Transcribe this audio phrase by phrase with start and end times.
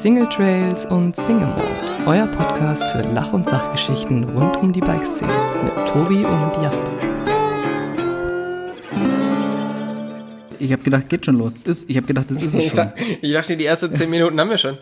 [0.00, 1.62] Single Trails und Single Mode,
[2.06, 5.30] euer Podcast für Lach- und Sachgeschichten rund um die Bikeszene
[5.62, 6.90] mit Tobi und Jasper.
[10.58, 11.58] Ich habe gedacht, geht schon los.
[11.64, 12.76] Ist, ich habe gedacht, das ist es Ich, schon.
[12.76, 14.78] sag, ich dachte, die ersten zehn Minuten haben wir schon.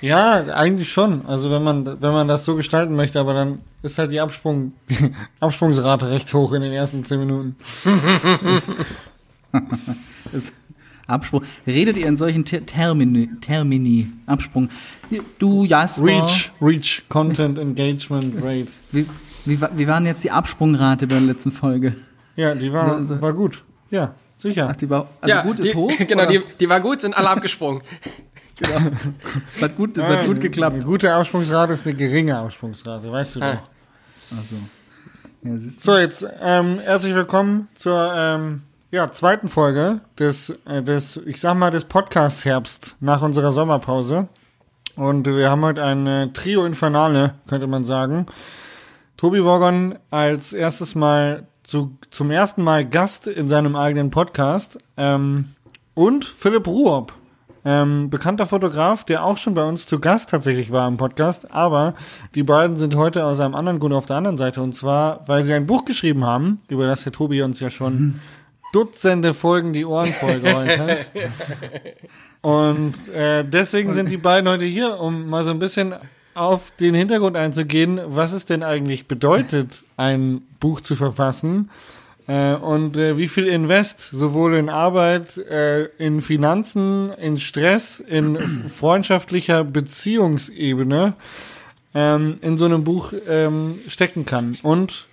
[0.00, 1.26] Ja, eigentlich schon.
[1.26, 4.72] Also wenn man, wenn man das so gestalten möchte, aber dann ist halt die Absprung,
[5.40, 7.56] Absprungsrate recht hoch in den ersten zehn Minuten.
[10.32, 10.52] Das
[11.10, 11.42] Absprung.
[11.66, 14.10] Redet ihr in solchen Ter Termini, Termini?
[14.26, 14.68] Absprung.
[15.38, 16.04] Du, Jasper.
[16.04, 18.68] Reach, Reach, Content, Engagement, Rate.
[18.92, 19.06] Wie,
[19.46, 21.94] wie, wie war denn jetzt die Absprungrate bei der letzten Folge?
[22.36, 23.20] Ja, die war, So, so.
[23.22, 23.62] war gut.
[23.90, 24.68] Ja, sicher.
[24.70, 25.90] Ach, die war, also ja, gut die, ist hoch?
[25.98, 26.32] Genau, oder?
[26.32, 27.82] die, die war gut, sind alle abgesprungen.
[28.62, 28.90] Genau.
[29.54, 30.74] Das hat gut, das hat gut geklappt.
[30.76, 33.52] Eine gute Absprungsrate ist eine geringe Absprungsrate, weißt du Ah.
[33.54, 34.36] doch.
[34.36, 34.56] Also.
[35.42, 35.52] Ja.
[35.80, 41.54] So, jetzt ähm, herzlich willkommen zur ähm, ja, zweiten Folge des, äh, des, ich sag
[41.54, 44.28] mal, des Podcasts Herbst nach unserer Sommerpause.
[44.96, 48.26] Und wir haben heute ein äh, Trio Infernale, könnte man sagen.
[49.16, 54.78] Tobi Wogon als erstes Mal zu, zum ersten Mal Gast in seinem eigenen Podcast.
[54.96, 55.50] Ähm,
[55.94, 57.12] und Philipp Ruob,
[57.64, 61.52] ähm, bekannter Fotograf, der auch schon bei uns zu Gast tatsächlich war im Podcast.
[61.52, 61.94] Aber
[62.34, 64.62] die beiden sind heute aus einem anderen Grund auf der anderen Seite.
[64.62, 68.20] Und zwar, weil sie ein Buch geschrieben haben, über das der Tobi uns ja schon
[68.72, 71.06] Dutzende Folgen die Ohren vollgerollt hat.
[72.42, 75.94] Und äh, deswegen sind die beiden heute hier, um mal so ein bisschen
[76.34, 81.70] auf den Hintergrund einzugehen, was es denn eigentlich bedeutet, ein Buch zu verfassen
[82.26, 88.70] äh, und äh, wie viel Invest sowohl in Arbeit, äh, in Finanzen, in Stress, in
[88.74, 91.14] freundschaftlicher Beziehungsebene
[91.94, 95.08] ähm, in so einem Buch ähm, stecken kann und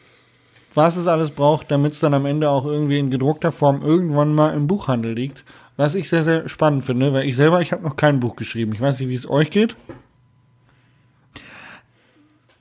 [0.77, 4.35] was es alles braucht, damit es dann am Ende auch irgendwie in gedruckter Form irgendwann
[4.35, 5.43] mal im Buchhandel liegt.
[5.75, 8.73] Was ich sehr, sehr spannend finde, weil ich selber, ich habe noch kein Buch geschrieben.
[8.73, 9.75] Ich weiß nicht, wie es euch geht.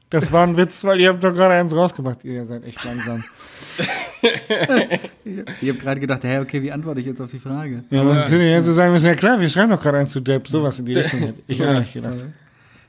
[0.09, 2.25] Das war ein Witz, weil ihr habt doch gerade eins rausgebracht.
[2.25, 3.23] Ihr seid echt langsam.
[5.61, 7.85] Ich habe gerade gedacht, hä, okay, wie antworte ich jetzt auf die Frage?
[7.91, 10.21] Ja, man könnte jetzt so sagen müssen, ja klar, wir schreiben doch gerade eins zu
[10.21, 10.49] Depp.
[10.49, 12.15] Sowas in die Richtung ich auch nicht gedacht.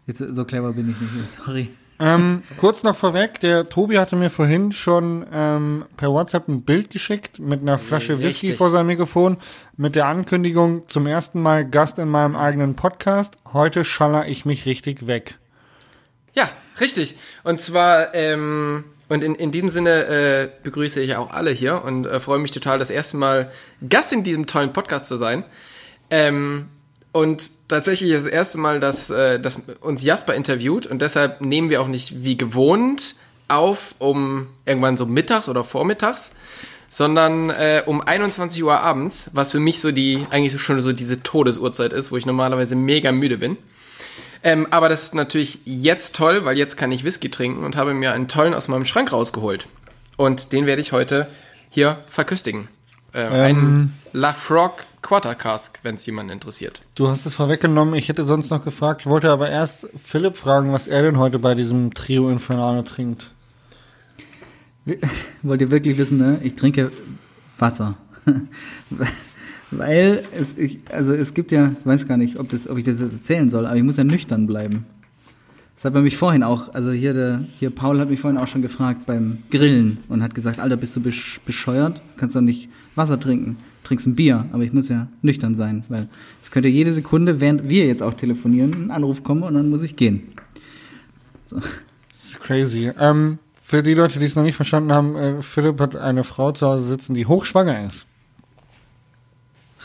[0.08, 1.70] Jetzt, so clever bin ich nicht, sorry.
[2.00, 6.92] Ähm, kurz noch vorweg, der Tobi hatte mir vorhin schon ähm, per WhatsApp ein Bild
[6.92, 8.58] geschickt mit einer Flasche Whisky Richtig.
[8.58, 9.38] vor seinem Mikrofon
[9.78, 13.38] mit der Ankündigung zum ersten Mal Gast in meinem eigenen Podcast.
[13.52, 15.40] Heute schaller ich mich richtig weg.
[16.34, 16.48] Ja,
[16.80, 17.18] richtig.
[17.44, 22.06] Und zwar, ähm, und in, in diesem Sinne äh, begrüße ich auch alle hier und
[22.06, 23.52] äh, freue mich total, das erste Mal
[23.90, 25.46] Gast in diesem tollen Podcast zu sein.
[26.12, 26.68] Ähm,
[27.18, 31.72] und tatsächlich ist das erste Mal, dass, äh, dass uns Jasper interviewt und deshalb nehmen
[31.72, 33.16] wir auch nicht wie gewohnt
[33.48, 36.30] auf, um irgendwann so mittags oder vormittags,
[36.90, 41.24] sondern äh, um 21 Uhr abends, was für mich so die, eigentlich schon so diese
[41.24, 43.58] Todesuhrzeit ist, wo ich normalerweise mega müde bin.
[44.44, 47.96] Ähm, aber das ist natürlich jetzt toll, weil jetzt kann ich Whisky trinken und habe
[47.96, 49.68] mir einen tollen aus meinem Schrank rausgeholt.
[50.18, 51.28] Und den werde ich heute
[51.72, 52.68] hier verköstigen.
[53.14, 56.82] Äh, Ein Lafroig Quarter Cask, wenn es jemanden interessiert.
[56.96, 60.74] Du hast es vorweggenommen, ich hätte sonst noch gefragt, ich wollte aber erst Philipp fragen,
[60.74, 63.32] was er denn heute bei diesem Trio Infernale trinkt.
[65.44, 66.40] Wollt ihr wirklich wissen, ne?
[66.44, 66.92] Ich trinke
[67.58, 67.96] Wasser.
[69.72, 72.86] Weil es, ich, also es gibt ja, ich weiß gar nicht, ob, das, ob ich
[72.86, 74.86] das jetzt erzählen soll, aber ich muss ja nüchtern bleiben.
[75.78, 78.48] Das hat man mich vorhin auch, also hier der, hier Paul hat mich vorhin auch
[78.48, 82.02] schon gefragt beim Grillen und hat gesagt, Alter, bist du besch bescheuert?
[82.18, 83.58] Kannst doch nicht Wasser trinken.
[83.84, 86.08] Trinkst ein Bier, aber ich muss ja nüchtern sein, weil
[86.42, 89.84] es könnte jede Sekunde, während wir jetzt auch telefonieren, ein Anruf kommen und dann muss
[89.84, 90.24] ich gehen.
[91.44, 91.58] So.
[91.58, 92.92] Das ist crazy.
[93.00, 96.54] Ähm, für die Leute, die es noch nicht verstanden haben, äh, Philipp hat eine Frau
[96.54, 98.07] zu Hause sitzen, die hochschwanger ist.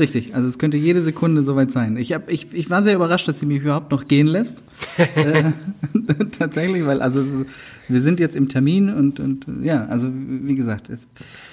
[0.00, 1.97] Richtig, also es könnte jede Sekunde soweit sein.
[1.98, 4.62] Ich, hab, ich, ich war sehr überrascht, dass sie mich überhaupt noch gehen lässt.
[5.16, 5.44] äh,
[6.38, 7.47] tatsächlich, weil also es ist,
[7.88, 11.08] wir sind jetzt im Termin und, und ja, also wie gesagt, es,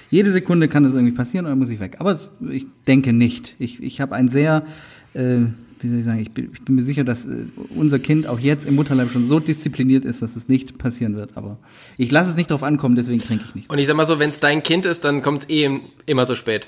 [0.10, 1.98] jede Sekunde kann das irgendwie passieren oder muss ich weg.
[2.00, 3.56] Aber es, ich denke nicht.
[3.60, 4.66] Ich, ich habe ein sehr,
[5.14, 5.40] äh,
[5.82, 7.46] wie soll ich sagen, ich bin, ich bin mir sicher, dass äh,
[7.76, 11.32] unser Kind auch jetzt im Mutterleib schon so diszipliniert ist, dass es nicht passieren wird.
[11.36, 11.58] Aber
[11.98, 13.70] ich lasse es nicht drauf ankommen, deswegen trinke ich nichts.
[13.70, 15.82] Und ich sag mal so, wenn es dein Kind ist, dann kommt es eh im-
[16.06, 16.68] immer so spät.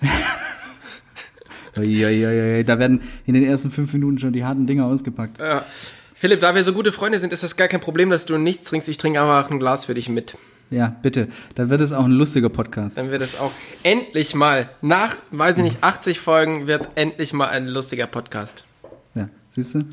[1.76, 5.38] Uiuiui, Da werden in den ersten fünf Minuten schon die harten Dinger ausgepackt.
[5.38, 5.64] Ja.
[6.14, 8.68] Philipp, da wir so gute Freunde sind, ist das gar kein Problem, dass du nichts
[8.68, 8.88] trinkst.
[8.88, 10.36] Ich trinke einfach ein Glas für dich mit.
[10.70, 11.28] Ja, bitte.
[11.54, 12.96] Dann wird es auch ein lustiger Podcast.
[12.98, 13.50] Dann wird es auch
[13.82, 18.64] endlich mal, nach, weiß ich nicht, 80 Folgen, wird es endlich mal ein lustiger Podcast.
[19.14, 19.84] Ja, siehst du?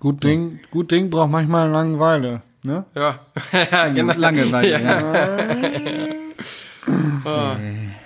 [0.00, 2.84] Gut Ding, gut Ding braucht manchmal eine Langeweile, ne?
[2.94, 3.20] Ja,
[3.94, 4.12] genau.
[4.14, 5.38] Langeweile, ja.
[7.24, 7.56] Oh.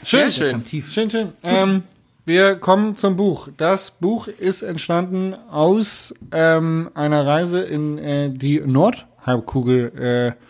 [0.04, 0.64] Schön, schön.
[0.64, 1.32] Schön, schön.
[1.42, 1.82] Ähm,
[2.28, 3.48] wir kommen zum Buch.
[3.56, 10.44] Das Buch ist entstanden aus ähm, einer Reise in äh, die Nordhalbkugel äh,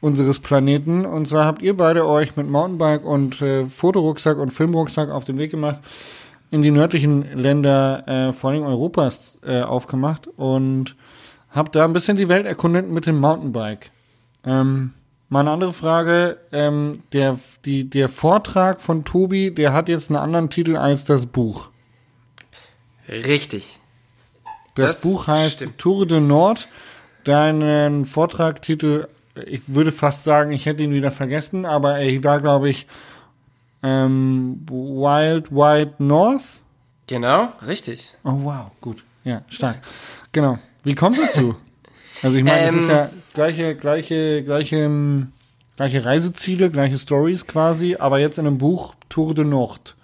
[0.00, 1.04] unseres Planeten.
[1.04, 5.36] Und zwar habt ihr beide euch mit Mountainbike und äh, Fotorucksack und Filmrucksack auf den
[5.38, 5.80] Weg gemacht
[6.50, 10.96] in die nördlichen Länder, äh, vor allem Europas, äh, aufgemacht und
[11.50, 13.90] habt da ein bisschen die Welt erkundet mit dem Mountainbike.
[14.44, 14.92] Ähm,
[15.28, 20.16] mal eine andere Frage, ähm, der, die, der Vortrag von Tobi, der hat jetzt einen
[20.18, 21.68] anderen Titel als das Buch.
[23.08, 23.78] Richtig.
[24.74, 25.78] Das, Das Buch heißt stimmt.
[25.78, 26.68] Tour de Nord.
[27.24, 29.08] Deinen Vortragtitel,
[29.44, 32.86] ich würde fast sagen, ich hätte ihn wieder vergessen, aber er war, glaube ich,
[33.82, 36.42] ähm, Wild Wild North.
[37.06, 38.14] Genau, richtig.
[38.24, 39.04] Oh wow, gut.
[39.24, 39.76] Ja, stark.
[40.32, 40.58] Genau.
[40.84, 41.56] Wie kommt dazu?
[42.22, 45.32] Also ich meine, es Ähm, ist ja gleiche, gleiche, gleiche, ähm,
[45.76, 49.94] gleiche Reiseziele, gleiche Stories quasi, aber jetzt in einem Buch Tour de Nord.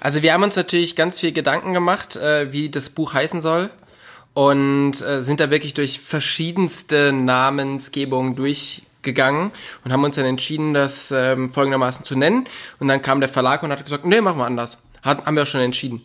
[0.00, 3.70] Also wir haben uns natürlich ganz viel Gedanken gemacht, äh, wie das Buch heißen soll
[4.34, 9.50] und äh, sind da wirklich durch verschiedenste Namensgebungen durchgegangen
[9.84, 12.46] und haben uns dann entschieden, das ähm, folgendermaßen zu nennen.
[12.78, 14.78] Und dann kam der Verlag und hat gesagt, nee, machen wir anders.
[15.02, 16.02] Hat, haben wir schon entschieden.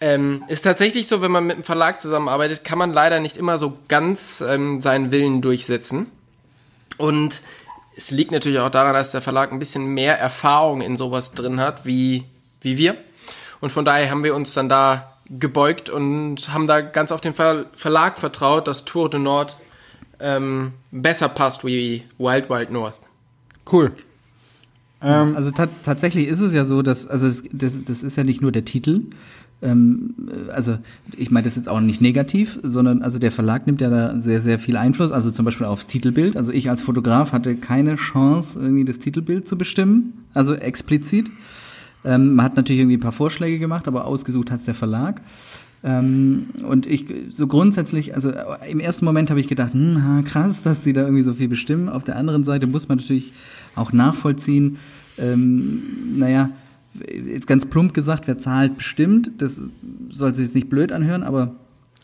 [0.00, 3.56] Ähm, ist tatsächlich so, wenn man mit einem Verlag zusammenarbeitet, kann man leider nicht immer
[3.56, 6.06] so ganz ähm, seinen Willen durchsetzen.
[6.98, 7.40] Und
[7.96, 11.60] es liegt natürlich auch daran, dass der Verlag ein bisschen mehr Erfahrung in sowas drin
[11.60, 12.24] hat, wie,
[12.60, 12.96] wie wir.
[13.60, 17.34] Und von daher haben wir uns dann da gebeugt und haben da ganz auf den
[17.34, 19.56] Ver Verlag vertraut, dass Tour de Nord
[20.20, 22.98] ähm, besser passt wie Wild Wild North.
[23.70, 23.92] Cool.
[25.02, 28.40] Ähm, Also ta tatsächlich ist es ja so, dass, also das, das ist ja nicht
[28.40, 29.02] nur der Titel.
[29.62, 30.78] Ähm, äh, also
[31.16, 34.40] ich meine das jetzt auch nicht negativ, sondern also der Verlag nimmt ja da sehr,
[34.40, 36.36] sehr viel Einfluss, also zum Beispiel aufs Titelbild.
[36.36, 41.30] Also ich als Fotograf hatte keine Chance, irgendwie das Titelbild zu bestimmen, also explizit.
[42.04, 45.20] Ähm, man hat natürlich irgendwie ein paar Vorschläge gemacht, aber ausgesucht hat's der Verlag.
[45.82, 48.32] Ähm, und ich so grundsätzlich, also
[48.68, 51.88] im ersten Moment habe ich gedacht, hm, krass, dass sie da irgendwie so viel bestimmen.
[51.88, 53.32] Auf der anderen Seite muss man natürlich
[53.74, 54.78] auch nachvollziehen,
[55.18, 55.82] ähm,
[56.18, 56.50] naja,
[57.10, 59.30] jetzt ganz plump gesagt, wer zahlt, bestimmt.
[59.38, 59.60] Das
[60.08, 61.54] soll sich jetzt nicht blöd anhören, aber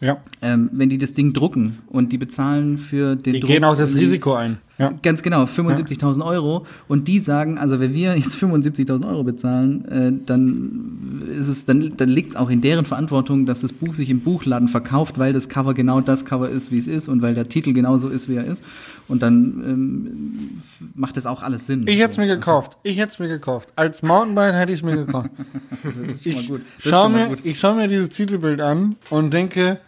[0.00, 0.18] ja.
[0.40, 3.76] ähm, wenn die das Ding drucken und die bezahlen für den Die Druck gehen auch
[3.76, 4.58] das Risiko ein.
[4.82, 4.92] Ja.
[5.00, 6.66] Ganz genau, 75.000 Euro.
[6.88, 11.92] Und die sagen, also wenn wir jetzt 75.000 Euro bezahlen, äh, dann ist es, dann,
[11.96, 15.32] dann liegt es auch in deren Verantwortung, dass das Buch sich im Buchladen verkauft, weil
[15.32, 18.28] das Cover genau das Cover ist, wie es ist und weil der Titel genauso ist,
[18.28, 18.64] wie er ist.
[19.06, 20.62] Und dann ähm,
[20.96, 21.86] macht das auch alles Sinn.
[21.86, 22.76] Ich hätte es mir gekauft.
[22.82, 23.68] Ich hätte es mir gekauft.
[23.76, 25.30] Als Mountainbike hätte ich es mir gekauft.
[25.82, 26.60] Das ist schon mal Ich gut.
[26.60, 29.78] Das ist schau schon mal mir, ich schau mir dieses Titelbild an und denke,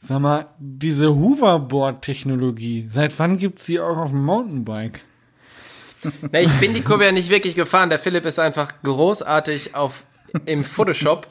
[0.00, 5.00] sag mal, diese Hoverboard-Technologie, seit wann gibt's die auch auf dem Mountainbike?
[6.32, 7.90] Na, ich bin die Kurve ja nicht wirklich gefahren.
[7.90, 10.04] Der Philipp ist einfach großartig auf
[10.46, 11.26] im Photoshop.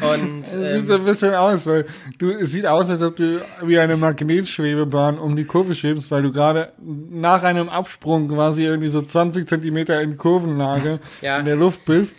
[0.00, 1.86] Und Das sieht so ähm, ein bisschen aus, weil
[2.18, 6.22] du, es sieht aus, als ob du wie eine Magnetschwebebahn um die Kurve schwebst, weil
[6.22, 11.38] du gerade nach einem Absprung quasi irgendwie so 20 Zentimeter in Kurvenlage Ja.
[11.38, 12.16] in der Luft bist.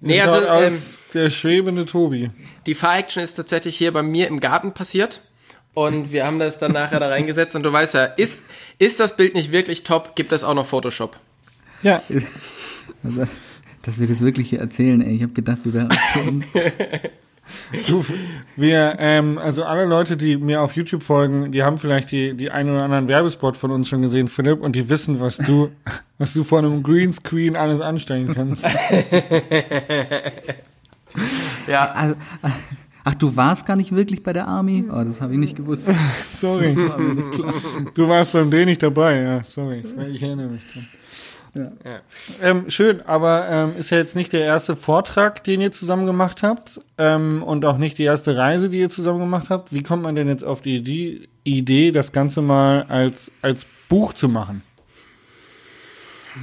[0.00, 0.78] Nee, also, aus, ähm,
[1.14, 2.30] der schwebende Tobi.
[2.66, 5.20] die Fahraction ist tatsächlich hier bei mir im Garten passiert.
[5.74, 7.56] Und wir haben das dann nachher da reingesetzt.
[7.56, 8.40] Und du weißt ja, ist,
[8.78, 11.16] ist das Bild nicht wirklich top, gibt es auch noch Photoshop.
[11.82, 12.02] Ja,
[13.02, 13.26] Also,
[13.82, 15.14] dass wir das wirklich hier erzählen, ey.
[15.16, 16.46] Ich habe gedacht, wir wären für uns.
[17.88, 18.04] Du,
[18.54, 22.52] wir, ähm, also alle Leute, die mir auf YouTube folgen, die haben vielleicht die, die
[22.52, 25.70] einen oder anderen Werbespot von uns schon gesehen, Philipp, und die wissen, was du,
[26.18, 28.66] was du vor einem Greenscreen alles anstellen kannst.
[31.66, 31.92] Ja.
[31.92, 32.16] Also,
[33.04, 34.84] ach, du warst gar nicht wirklich bei der Army?
[34.90, 35.88] Oh, das habe ich nicht gewusst.
[36.34, 36.74] Sorry.
[36.74, 37.38] War nicht.
[37.94, 39.84] Du warst beim D nicht dabei, ja, sorry.
[40.12, 40.88] Ich erinnere mich dran.
[41.54, 41.70] Ja.
[42.40, 46.42] Ähm, schön, aber ähm, ist ja jetzt nicht der erste Vortrag, den ihr zusammen gemacht
[46.42, 49.72] habt ähm, und auch nicht die erste Reise, die ihr zusammen gemacht habt.
[49.72, 54.14] Wie kommt man denn jetzt auf die Idee, Idee das Ganze mal als, als Buch
[54.14, 54.62] zu machen?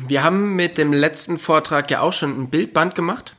[0.07, 3.35] Wir haben mit dem letzten Vortrag ja auch schon ein Bildband gemacht.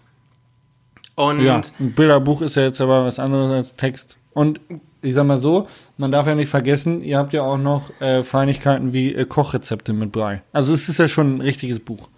[1.15, 4.17] Und Ja, ein Bilderbuch ist ja jetzt aber was anderes als Text.
[4.33, 4.59] Und
[5.03, 8.23] ich sag mal so, man darf ja nicht vergessen, ihr habt ja auch noch äh,
[8.23, 10.43] Feinigkeiten wie äh, Kochrezepte mit Brei.
[10.53, 12.09] Also es ist ja schon ein richtiges Buch.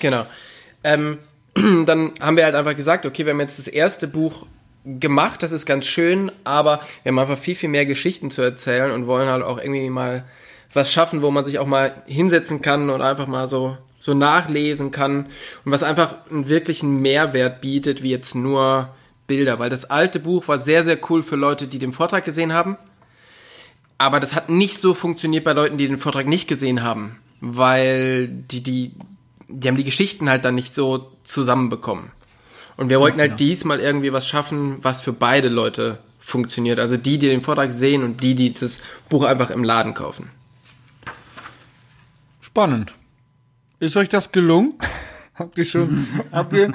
[0.00, 0.26] Genau.
[0.84, 1.18] Ähm,
[1.54, 4.46] dann haben wir halt einfach gesagt, okay, wir haben jetzt das erste Buch
[4.84, 8.90] gemacht, das ist ganz schön, aber wir haben einfach viel, viel mehr Geschichten zu erzählen
[8.90, 10.24] und wollen halt auch irgendwie mal
[10.72, 14.90] was schaffen, wo man sich auch mal hinsetzen kann und einfach mal so, so nachlesen
[14.90, 15.26] kann
[15.64, 18.88] und was einfach einen wirklichen Mehrwert bietet, wie jetzt nur
[19.26, 22.52] Bilder, weil das alte Buch war sehr, sehr cool für Leute, die den Vortrag gesehen
[22.52, 22.76] haben.
[23.98, 28.26] Aber das hat nicht so funktioniert bei Leuten, die den Vortrag nicht gesehen haben, weil
[28.26, 28.92] die, die,
[29.48, 32.10] die haben die Geschichten halt dann nicht so zusammenbekommen.
[32.76, 36.78] Und wir wollten halt diesmal irgendwie was schaffen, was für beide Leute funktioniert.
[36.78, 40.30] Also die, die den Vortrag sehen und die, die das Buch einfach im Laden kaufen.
[42.40, 42.94] Spannend.
[43.78, 44.74] Ist euch das gelungen?
[45.42, 46.72] habt ihr schon, habt ihr,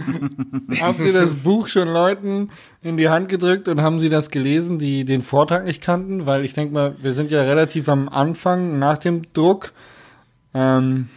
[0.81, 2.49] habt ihr das Buch schon Leuten
[2.81, 6.25] in die Hand gedrückt und haben sie das gelesen, die den Vortrag nicht kannten?
[6.25, 9.71] Weil ich denke mal, wir sind ja relativ am Anfang nach dem Druck.
[10.53, 11.09] Ähm,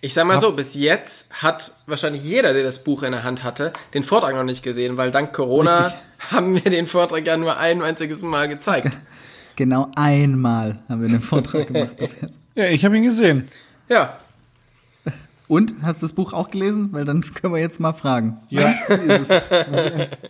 [0.00, 3.42] Ich sag mal so, bis jetzt hat wahrscheinlich jeder, der das Buch in der Hand
[3.44, 6.00] hatte, den Vortrag noch nicht gesehen, weil dank Corona Richtig.
[6.32, 8.96] haben wir den Vortrag ja nur ein einziges Mal gezeigt.
[9.56, 12.34] Genau einmal haben wir den Vortrag gemacht bis jetzt.
[12.54, 13.48] ja, ich habe ihn gesehen.
[13.88, 14.18] Ja,
[15.52, 16.88] Und, hast du das Buch auch gelesen?
[16.92, 18.38] Weil dann können wir jetzt mal fragen.
[18.48, 18.72] Ja.
[18.88, 19.42] Wie ist es?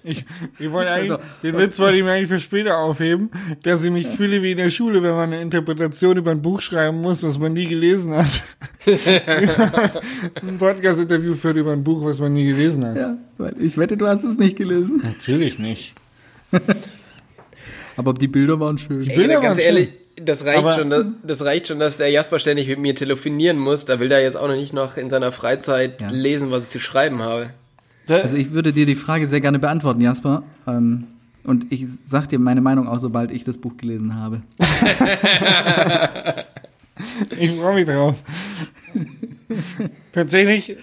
[0.02, 0.24] Ich,
[0.58, 3.30] ich wollte eigentlich, Also- den Witz wollte ich mir eigentlich für später aufheben,
[3.62, 6.60] dass ich mich fühle wie in der Schule, wenn man eine Interpretation über ein Buch
[6.60, 8.42] schreiben muss, das man nie gelesen hat.
[10.42, 12.96] ein Podcast-Interview führt über ein Buch, was man nie gelesen hat.
[12.96, 15.02] Ja, weil ich wette, du hast es nicht gelesen.
[15.04, 15.94] Natürlich nicht.
[17.96, 19.08] Aber die Bilder waren schön.
[19.08, 22.10] Ey, Bilder ganz waren ehrlich, das reicht Aber- schon, das, das reicht schon, dass der
[22.10, 23.84] Jasper ständig mit mir telefonieren muss.
[23.84, 26.10] Da will der jetzt auch noch nicht noch in seiner Freizeit Ja.
[26.10, 27.50] lesen, was ich zu schreiben habe.
[28.08, 30.42] Also ich würde dir die Frage sehr gerne beantworten, Jasper.
[30.66, 31.04] Ähm,
[31.44, 34.42] und ich sag dir meine Meinung auch, sobald ich das Buch gelesen habe.
[37.38, 38.14] Ich freue mich drauf.
[40.12, 40.76] tatsächlich,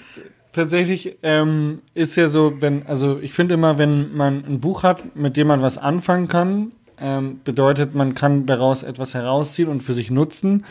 [0.54, 5.16] tatsächlich ähm, ist ja so, wenn, also ich finde immer, wenn man ein Buch hat,
[5.16, 6.72] mit dem man was anfangen kann,
[7.02, 10.66] ähm, bedeutet, man kann daraus etwas herausziehen und für sich nutzen,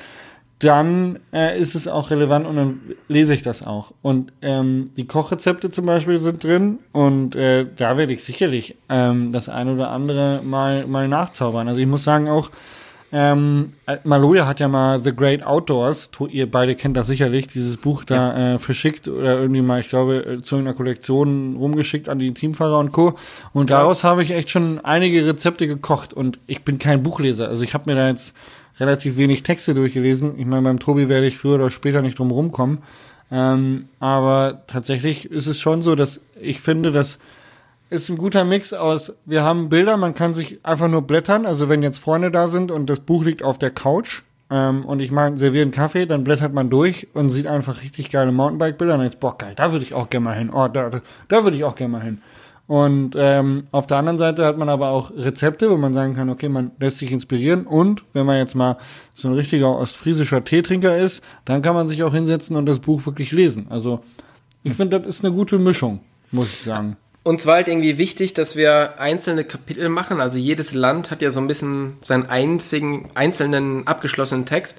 [0.58, 3.92] dann äh, ist es auch relevant und dann lese ich das auch.
[4.02, 9.32] Und ähm, die Kochrezepte zum Beispiel sind drin und äh, da werde ich sicherlich ähm,
[9.32, 11.68] das eine oder andere mal, mal nachzaubern.
[11.68, 12.50] Also ich muss sagen auch,
[13.10, 17.78] ähm, äh, Maloja hat ja mal The Great Outdoors, ihr beide kennt das sicherlich, dieses
[17.78, 22.18] Buch da äh, verschickt oder irgendwie mal, ich glaube, äh, zu einer Kollektion rumgeschickt an
[22.18, 23.14] die Teamfahrer und Co.
[23.54, 27.48] Und daraus habe ich echt schon einige Rezepte gekocht und ich bin kein Buchleser.
[27.48, 28.34] Also ich habe mir da jetzt
[28.78, 30.38] relativ wenig Texte durchgelesen.
[30.38, 32.78] Ich meine, beim Tobi werde ich früher oder später nicht drum rumkommen.
[33.30, 37.18] Ähm, aber tatsächlich ist es schon so, dass ich finde, dass
[37.90, 41.68] ist ein guter Mix aus, wir haben Bilder, man kann sich einfach nur blättern, also
[41.68, 45.10] wenn jetzt Freunde da sind und das Buch liegt auf der Couch ähm, und ich
[45.10, 49.20] meine, servieren Kaffee, dann blättert man durch und sieht einfach richtig geile Mountainbike-Bilder und jetzt,
[49.20, 51.64] boah, geil, da würde ich auch gerne mal hin, oh, da, da, da würde ich
[51.64, 52.20] auch gerne mal hin.
[52.66, 56.28] Und ähm, auf der anderen Seite hat man aber auch Rezepte, wo man sagen kann,
[56.28, 58.76] okay, man lässt sich inspirieren und wenn man jetzt mal
[59.14, 63.06] so ein richtiger ostfriesischer Teetrinker ist, dann kann man sich auch hinsetzen und das Buch
[63.06, 63.68] wirklich lesen.
[63.70, 64.00] Also
[64.64, 66.98] ich finde, das ist eine gute Mischung, muss ich sagen.
[67.24, 70.20] Uns war halt irgendwie wichtig, dass wir einzelne Kapitel machen.
[70.20, 74.78] Also jedes Land hat ja so ein bisschen seinen einzigen, einzelnen abgeschlossenen Text.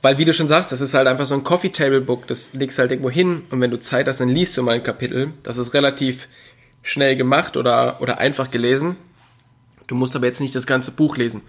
[0.00, 2.26] Weil, wie du schon sagst, das ist halt einfach so ein Coffee Table Book.
[2.26, 4.82] Das legst halt irgendwo hin und wenn du Zeit hast, dann liest du mal ein
[4.82, 5.32] Kapitel.
[5.44, 6.28] Das ist relativ
[6.82, 8.96] schnell gemacht oder, oder einfach gelesen.
[9.86, 11.42] Du musst aber jetzt nicht das ganze Buch lesen.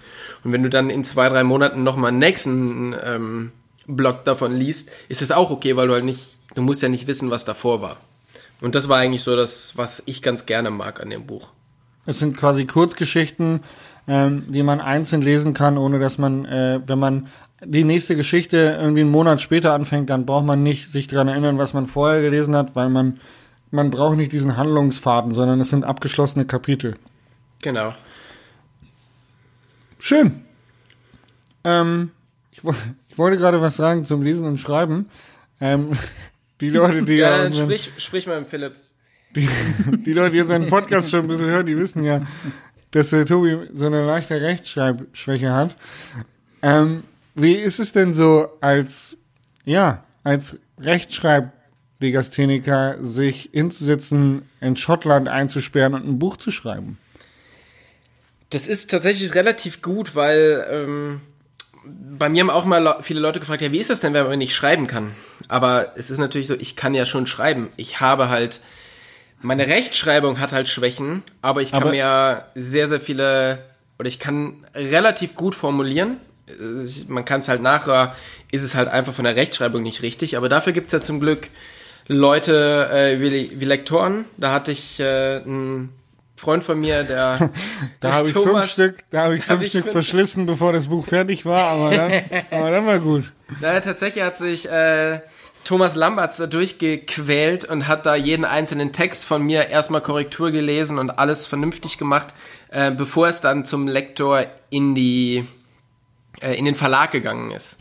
[0.43, 3.51] Und wenn du dann in zwei, drei Monaten nochmal einen nächsten ähm,
[3.87, 7.07] Block davon liest, ist es auch okay, weil du halt nicht, du musst ja nicht
[7.07, 7.97] wissen, was davor war.
[8.63, 11.51] Und das war eigentlich so das, was ich ganz gerne mag an dem Buch.
[12.05, 13.59] Es sind quasi Kurzgeschichten,
[14.07, 17.27] ähm, die man einzeln lesen kann, ohne dass man, äh, wenn man
[17.61, 21.57] die nächste Geschichte irgendwie einen Monat später anfängt, dann braucht man nicht sich dran erinnern,
[21.57, 23.19] was man vorher gelesen hat, weil man,
[23.71, 26.95] man braucht nicht diesen Handlungsfaden, sondern es sind abgeschlossene Kapitel.
[27.61, 27.93] Genau.
[29.99, 30.45] Schön.
[31.65, 32.11] Ähm,
[32.51, 32.61] ich,
[33.09, 35.09] ich wollte gerade was sagen zum Lesen und Schreiben.
[35.59, 35.97] Ähm,
[36.69, 38.73] die Leute, die Ja, dann sprich, sprich mal mit Philipp.
[39.35, 39.49] die,
[40.05, 42.21] die Leute, die unseren Podcast schon ein bisschen hören, die wissen ja,
[42.91, 45.75] dass der Tobi so eine leichte Rechtschreibschwäche hat.
[46.61, 47.03] Ähm,
[47.35, 49.17] wie ist es denn so als,
[49.65, 56.99] ja, als Rechtschreiblegastheniker sich hinzusetzen, in Schottland einzusperren und ein Buch zu schreiben?
[58.51, 61.21] Das ist tatsächlich relativ gut, weil ähm,
[61.85, 64.27] bei mir haben auch mal le- viele Leute gefragt, ja, wie ist das denn, wenn
[64.27, 65.11] man nicht schreiben kann?
[65.49, 67.69] Aber es ist natürlich so, ich kann ja schon schreiben.
[67.75, 68.61] Ich habe halt,
[69.41, 73.59] meine Rechtschreibung hat halt Schwächen, aber ich kann Aber- mir sehr, sehr viele,
[73.99, 76.17] oder ich kann relativ gut formulieren.
[76.47, 78.15] Äh, Man kann es halt nachher,
[78.51, 81.49] ist es halt einfach von der Rechtschreibung nicht richtig, aber dafür gibt's ja zum Glück
[82.07, 84.25] Leute äh, wie, wie Lektoren.
[84.37, 85.89] Da hatte ich äh, einen
[86.43, 87.49] Freund von mir, der
[88.01, 90.73] Da habe ich fünf Stück, da habe ich hab fünf ich Stück fünf- verschlissen, bevor
[90.73, 92.11] das Buch fertig war, aber dann,
[92.51, 93.31] aber dann war gut.
[93.61, 95.21] Na, tatsächlich hat sich äh,
[95.63, 100.99] Thomas Lamberts da durchgequält und hat da jeden einzelnen Text von mir erstmal Korrektur gelesen
[100.99, 102.27] und alles vernünftig gemacht,
[102.69, 105.45] äh, bevor es dann zum Lektor in die
[106.41, 107.77] äh, in den Verlag gegangen ist.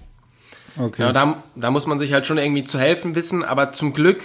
[0.79, 1.03] Okay.
[1.03, 4.23] Ja, da, da muss man sich halt schon irgendwie zu helfen wissen, aber zum Glück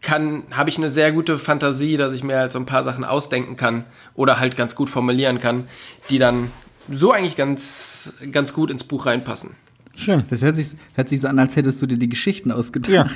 [0.00, 3.04] kann, habe ich eine sehr gute Fantasie, dass ich mir halt so ein paar Sachen
[3.04, 5.68] ausdenken kann oder halt ganz gut formulieren kann,
[6.10, 6.50] die dann
[6.90, 9.56] so eigentlich ganz, ganz gut ins Buch reinpassen.
[9.94, 10.24] Schön.
[10.30, 12.90] Das hört sich, hört sich so an, als hättest du dir die Geschichten ausgedacht.
[12.92, 13.06] Ja.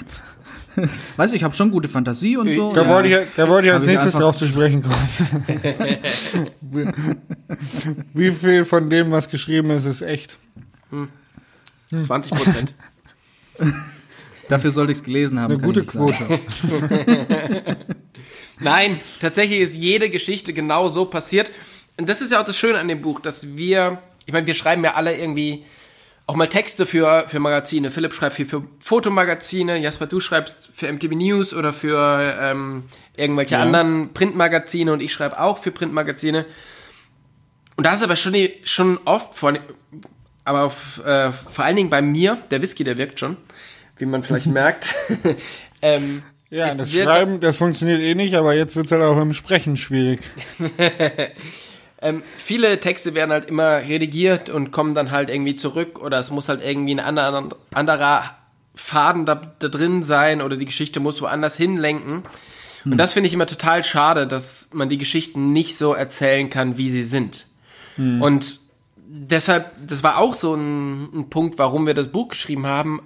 [1.17, 2.73] Weißt du, ich habe schon gute Fantasie und so.
[2.73, 2.89] Da ja.
[2.89, 4.97] wollte ich, da wollte ich als nächstes drauf zu sprechen kommen.
[8.15, 10.37] Wie viel von dem, was geschrieben ist, ist echt?
[10.91, 11.09] Hm.
[12.05, 12.75] 20 Prozent.
[14.49, 15.55] Dafür sollte ich es gelesen haben.
[15.55, 16.15] Eine gute Quote.
[18.61, 21.51] Nein, tatsächlich ist jede Geschichte genau so passiert.
[21.97, 24.55] Und das ist ja auch das Schöne an dem Buch, dass wir, ich meine, wir
[24.55, 25.65] schreiben ja alle irgendwie
[26.27, 27.91] auch mal Texte für, für Magazine.
[27.91, 32.85] Philipp schreibt viel für Fotomagazine, Jasper, du schreibst für MTV News oder für ähm,
[33.17, 33.63] irgendwelche ja.
[33.63, 36.47] anderen Printmagazine und ich schreibe auch für Printmagazine.
[37.77, 38.35] Und da ist aber schon,
[38.65, 39.55] schon oft, vor,
[40.45, 43.37] aber auf, äh, vor allen Dingen bei mir, der Whisky, der wirkt schon,
[43.97, 44.95] wie man vielleicht merkt.
[45.83, 49.33] ähm, ja, das Schreiben, das funktioniert eh nicht, aber jetzt wird es halt auch im
[49.33, 50.21] Sprechen schwierig.
[52.03, 56.33] Ähm, viele Texte werden halt immer redigiert und kommen dann halt irgendwie zurück oder es
[56.33, 58.25] muss halt irgendwie ein anderer, anderer
[58.75, 62.25] Faden da, da drin sein oder die Geschichte muss woanders hinlenken.
[62.83, 62.93] Hm.
[62.93, 66.77] Und das finde ich immer total schade, dass man die Geschichten nicht so erzählen kann,
[66.77, 67.47] wie sie sind.
[67.95, 68.21] Hm.
[68.21, 68.59] Und
[68.97, 73.01] deshalb, das war auch so ein, ein Punkt, warum wir das Buch geschrieben haben,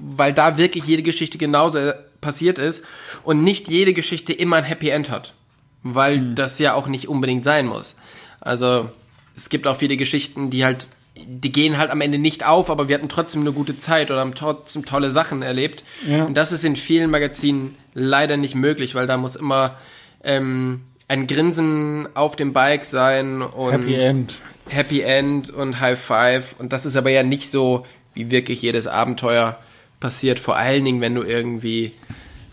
[0.00, 2.84] weil da wirklich jede Geschichte genauso passiert ist
[3.22, 5.34] und nicht jede Geschichte immer ein Happy End hat.
[5.82, 6.34] Weil hm.
[6.34, 7.96] das ja auch nicht unbedingt sein muss.
[8.40, 8.90] Also
[9.36, 12.88] es gibt auch viele Geschichten, die halt, die gehen halt am Ende nicht auf, aber
[12.88, 15.84] wir hatten trotzdem eine gute Zeit oder haben trotzdem tolle Sachen erlebt.
[16.06, 16.24] Ja.
[16.24, 19.76] Und das ist in vielen Magazinen leider nicht möglich, weil da muss immer
[20.22, 24.34] ähm, ein Grinsen auf dem Bike sein und Happy End.
[24.68, 26.54] Happy End und High Five.
[26.58, 29.58] Und das ist aber ja nicht so, wie wirklich jedes Abenteuer
[30.00, 30.40] passiert.
[30.40, 31.92] Vor allen Dingen, wenn du irgendwie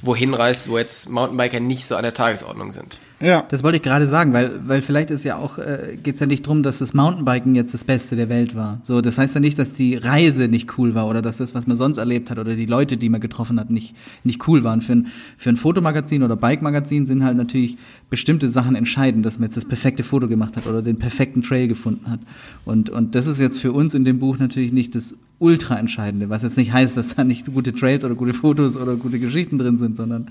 [0.01, 3.00] wohin reist, wo jetzt Mountainbiker nicht so an der Tagesordnung sind.
[3.20, 3.46] Ja.
[3.50, 6.27] Das wollte ich gerade sagen, weil, weil vielleicht ist ja auch, äh, geht es ja
[6.27, 8.79] nicht drum, dass das Mountainbiken jetzt das Beste der Welt war.
[8.83, 11.66] So, das heißt ja nicht, dass die Reise nicht cool war oder dass das, was
[11.66, 14.81] man sonst erlebt hat oder die Leute, die man getroffen hat, nicht, nicht cool waren.
[14.81, 17.77] Für ein, für ein Fotomagazin oder Bike-Magazin sind halt natürlich
[18.12, 21.68] bestimmte Sachen entscheidend, dass man jetzt das perfekte Foto gemacht hat oder den perfekten Trail
[21.68, 22.20] gefunden hat.
[22.66, 26.29] Und, und das ist jetzt für uns in dem Buch natürlich nicht das ultra entscheidende,
[26.29, 29.57] was jetzt nicht heißt, dass da nicht gute Trails oder gute Fotos oder gute Geschichten
[29.57, 30.29] drin sind, sondern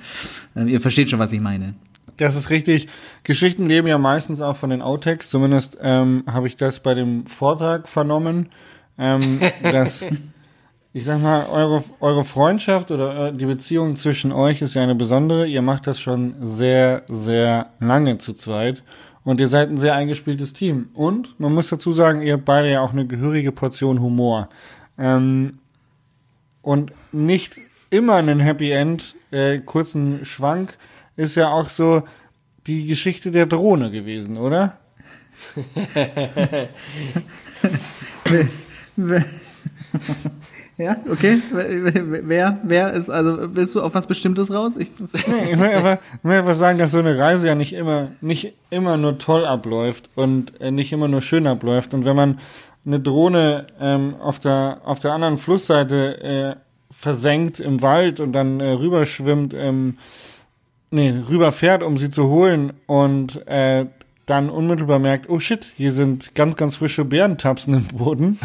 [0.55, 1.75] äh, ihr versteht schon, was ich meine.
[2.17, 2.89] Das ist richtig.
[3.25, 5.29] Geschichten leben ja meistens auch von den Outtakes.
[5.29, 8.49] Zumindest ähm, habe ich das bei dem Vortrag vernommen,
[8.99, 10.05] ähm, dass
[10.97, 14.95] ich sag mal, eure, eure Freundschaft oder äh, die Beziehung zwischen euch ist ja eine
[14.95, 15.47] besondere.
[15.47, 18.83] Ihr macht das schon sehr, sehr lange zu zweit.
[19.23, 20.89] Und ihr seid ein sehr eingespieltes Team.
[20.95, 24.49] Und man muss dazu sagen, ihr habt beide ja auch eine gehörige Portion Humor.
[24.99, 25.59] Ähm,
[26.63, 27.59] und nicht
[27.91, 30.77] immer einen Happy End, äh, kurzen Schwank
[31.17, 32.03] ist ja auch so
[32.67, 34.79] die Geschichte der Drohne gewesen, oder?
[40.79, 41.41] ja, okay.
[41.51, 44.77] Wer, wer ist, also willst du auf was Bestimmtes raus?
[44.77, 44.89] Ich,
[45.27, 48.55] nee, ich will einfach, will einfach sagen, dass so eine Reise ja nicht immer, nicht
[48.71, 51.95] immer nur toll abläuft und äh, nicht immer nur schön abläuft.
[51.95, 52.39] Und wenn man
[52.85, 56.57] eine Drohne ähm, auf der auf der anderen Flussseite äh,
[56.91, 59.99] versenkt im Wald und dann äh, rüberschwimmt, ähm,
[60.91, 63.87] nee, rüberfährt, um sie zu holen und äh,
[64.27, 68.41] dann unmittelbar merkt, oh shit, hier sind ganz, ganz frische Bärentapsen im Boden.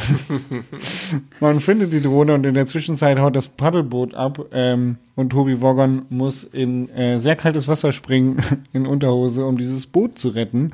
[1.40, 5.60] Man findet die Drohne und in der Zwischenzeit haut das Paddelboot ab ähm, und Tobi
[5.60, 10.72] Woggon muss in äh, sehr kaltes Wasser springen in Unterhose, um dieses Boot zu retten,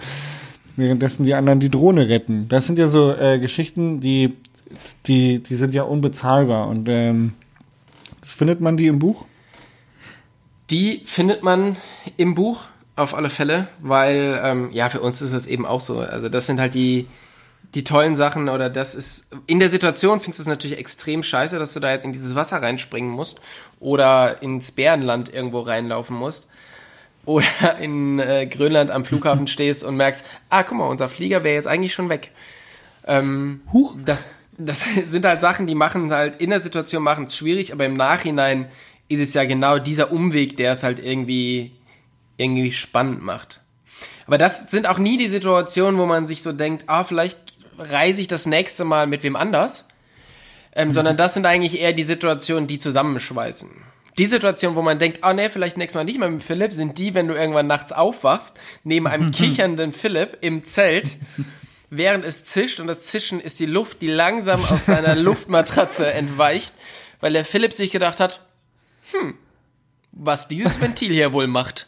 [0.76, 2.50] währenddessen die anderen die Drohne retten.
[2.50, 4.34] Das sind ja so äh, Geschichten, die,
[5.06, 7.32] die, die sind ja unbezahlbar und ähm,
[8.22, 9.26] findet man die im Buch?
[10.70, 11.78] Die findet man
[12.17, 12.65] im Buch
[12.98, 16.00] auf alle Fälle, weil ähm, ja für uns ist es eben auch so.
[16.00, 17.08] Also das sind halt die
[17.76, 21.60] die tollen Sachen oder das ist in der Situation findest du es natürlich extrem scheiße,
[21.60, 23.42] dass du da jetzt in dieses Wasser reinspringen musst
[23.80, 26.48] oder ins Bärenland irgendwo reinlaufen musst
[27.26, 27.46] oder
[27.82, 31.68] in äh, Grönland am Flughafen stehst und merkst, ah guck mal, unser Flieger wäre jetzt
[31.68, 32.32] eigentlich schon weg.
[33.06, 33.96] Ähm, Huch.
[34.04, 37.86] Das das sind halt Sachen, die machen halt in der Situation machen es schwierig, aber
[37.86, 38.66] im Nachhinein
[39.08, 41.72] ist es ja genau dieser Umweg, der es halt irgendwie,
[42.38, 43.62] irgendwie spannend macht.
[44.26, 47.38] Aber das sind auch nie die Situationen, wo man sich so denkt, ah, vielleicht
[47.78, 49.86] reise ich das nächste Mal mit wem anders.
[50.73, 50.93] Ähm, mhm.
[50.93, 53.71] Sondern das sind eigentlich eher die Situationen, die zusammenschweißen.
[54.17, 56.73] Die Situation, wo man denkt, ah oh, nee, vielleicht nächstes Mal nicht mehr mit Philipp,
[56.73, 61.17] sind die, wenn du irgendwann nachts aufwachst, neben einem kichernden Philipp im Zelt,
[61.89, 66.73] während es zischt und das Zischen ist die Luft, die langsam aus deiner Luftmatratze entweicht,
[67.19, 68.41] weil der Philipp sich gedacht hat,
[69.12, 69.36] hm,
[70.12, 71.88] was dieses Ventil hier wohl macht.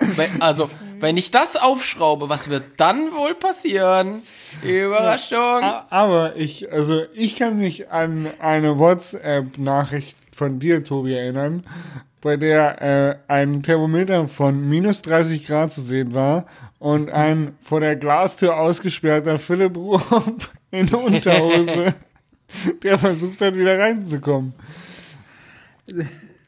[0.00, 4.22] Wenn- Also, wenn ich das aufschraube, was wird dann wohl passieren?
[4.62, 5.38] Überraschung.
[5.62, 11.64] A- Aber ich, also ich kann mich an eine WhatsApp-Nachricht von dir, Tobi, erinnern,
[12.22, 16.46] bei der äh, ein Thermometer von minus 30 Grad zu sehen war
[16.78, 21.94] und ein vor der Glastür ausgesperrter Philipp Rupp in Unterhose,
[22.82, 24.52] der versucht hat, wieder reinzukommen.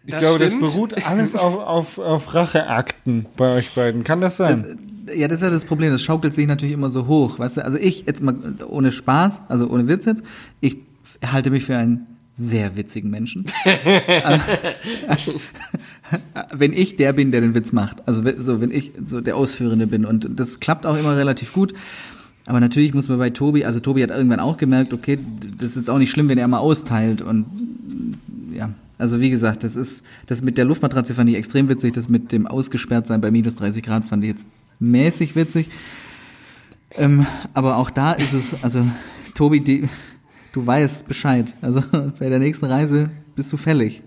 [0.04, 0.62] Ich Das glaube, stimmt.
[0.62, 4.04] das beruht alles auf, auf, auf Racheakten bei euch beiden.
[4.04, 4.78] Kann das sein?
[5.14, 5.92] Ja, das ist ja das Problem.
[5.92, 7.64] Das schaukelt sich natürlich immer so hoch, weißt du?
[7.64, 8.34] Also ich jetzt mal
[8.68, 10.22] ohne Spaß, also ohne Witz jetzt,
[10.60, 10.76] ich
[11.24, 13.44] halte mich für einen sehr witzigen Menschen.
[16.52, 19.36] wenn ich der bin, der den Witz macht, also wenn- so wenn ich so der
[19.36, 21.72] Ausführende bin und das klappt auch immer relativ gut.
[22.46, 25.16] Aber natürlich muss man bei Tobi, also Tobi hat irgendwann auch gemerkt, okay,
[25.58, 27.46] das ist jetzt auch nicht schlimm, wenn er mal austeilt und
[29.02, 32.30] also wie gesagt, das ist, das mit der Luftmatratze fand ich extrem witzig, das mit
[32.30, 34.46] dem Ausgesperrtsein bei minus 30 Grad fand ich jetzt
[34.78, 35.68] mäßig witzig.
[36.92, 38.86] Ähm, aber auch da ist es, also
[39.34, 39.88] Tobi, die,
[40.52, 41.52] du weißt Bescheid.
[41.60, 41.82] Also
[42.20, 44.04] bei der nächsten Reise bist du fällig.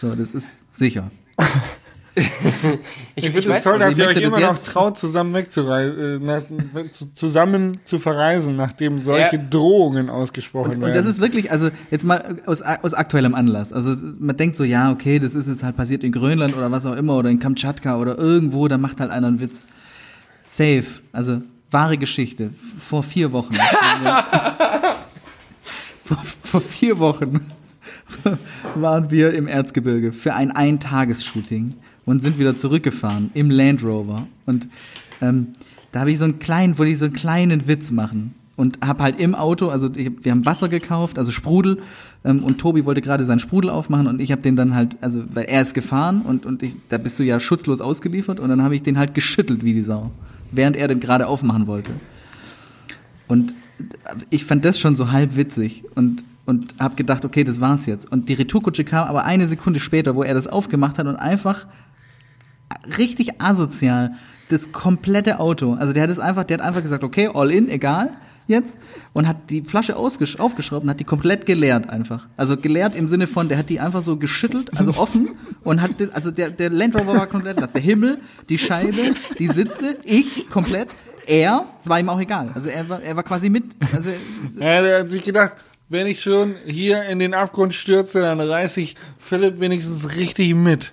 [0.00, 1.10] So, das ist sicher.
[2.16, 6.44] Ich, Ich finde es toll, dass ihr euch immer noch traut, zusammen wegzureisen, äh,
[7.14, 9.42] zusammen zu verreisen, nachdem solche Ja.
[9.50, 10.84] Drohungen ausgesprochen werden.
[10.84, 13.72] Und das ist wirklich, also jetzt mal aus, aus aktuellem Anlass.
[13.72, 16.86] Also man denkt so, ja, okay, das ist jetzt halt passiert in Grönland oder was
[16.86, 19.66] auch immer oder in Kamtschatka oder irgendwo, da macht halt einer einen Witz.
[20.42, 20.84] Safe.
[21.12, 22.50] Also wahre Geschichte.
[22.78, 23.54] Vor vier Wochen.
[26.04, 27.40] vor, vor vier Wochen
[28.74, 31.74] waren wir im Erzgebirge für ein Eintages-Shooting
[32.06, 34.26] und sind wieder zurückgefahren im Land Rover.
[34.46, 34.66] Und
[35.20, 35.48] ähm,
[35.92, 38.34] da habe ich so einen kleinen, wollte ich so einen kleinen Witz machen.
[38.56, 41.82] Und habe halt im Auto, also wir haben Wasser gekauft, also Sprudel,
[42.24, 45.24] ähm, und Tobi wollte gerade seinen Sprudel aufmachen und ich habe den dann halt, also
[45.34, 48.62] weil er ist gefahren und, und ich, da bist du ja schutzlos ausgeliefert und dann
[48.62, 50.10] habe ich den halt geschüttelt wie die Sau,
[50.52, 51.92] während er den gerade aufmachen wollte.
[53.28, 53.54] Und
[54.30, 58.10] ich fand das schon so halb witzig und, und habe gedacht, okay, das war's jetzt.
[58.10, 61.66] Und die Retourkutsche kam aber eine Sekunde später, wo er das aufgemacht hat und einfach
[62.98, 64.12] richtig asozial
[64.48, 65.74] das komplette Auto.
[65.74, 68.10] Also der hat es einfach, der hat einfach gesagt, okay, all in, egal
[68.48, 68.78] jetzt
[69.12, 72.28] und hat die Flasche aufgeschraubt und hat die komplett geleert einfach.
[72.36, 75.30] Also geleert im Sinne von, der hat die einfach so geschüttelt, also offen
[75.64, 77.72] und hat, den- also der, der Land Rover war komplett nass.
[77.72, 80.90] Der Himmel, die Scheibe, die Sitze, ich komplett,
[81.26, 82.50] er, es war ihm auch egal.
[82.54, 84.10] Also er war, er war quasi mit, also
[84.60, 85.54] Ja, der hat sich gedacht,
[85.88, 90.92] wenn ich schon hier in den Abgrund stürze, dann reiß ich Philipp wenigstens richtig mit.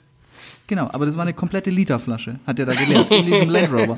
[0.67, 3.95] Genau, aber das war eine komplette Literflasche, hat er da geleert, in diesem Land Rover.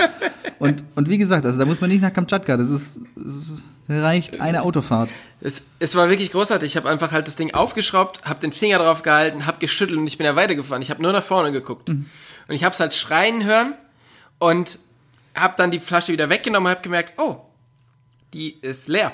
[0.57, 3.53] Und, und wie gesagt, also da muss man nicht nach Kamtschatka, das ist, das
[3.87, 5.09] reicht eine Autofahrt.
[5.41, 6.71] Es, es war wirklich großartig.
[6.71, 10.07] Ich habe einfach halt das Ding aufgeschraubt, habe den Finger drauf gehalten, habe geschüttelt und
[10.07, 10.81] ich bin ja weitergefahren.
[10.81, 11.89] Ich habe nur nach vorne geguckt.
[11.89, 12.07] Und
[12.47, 13.73] ich habe es halt schreien hören
[14.39, 14.79] und
[15.35, 17.37] habe dann die Flasche wieder weggenommen und habe gemerkt, oh,
[18.33, 19.11] die ist leer.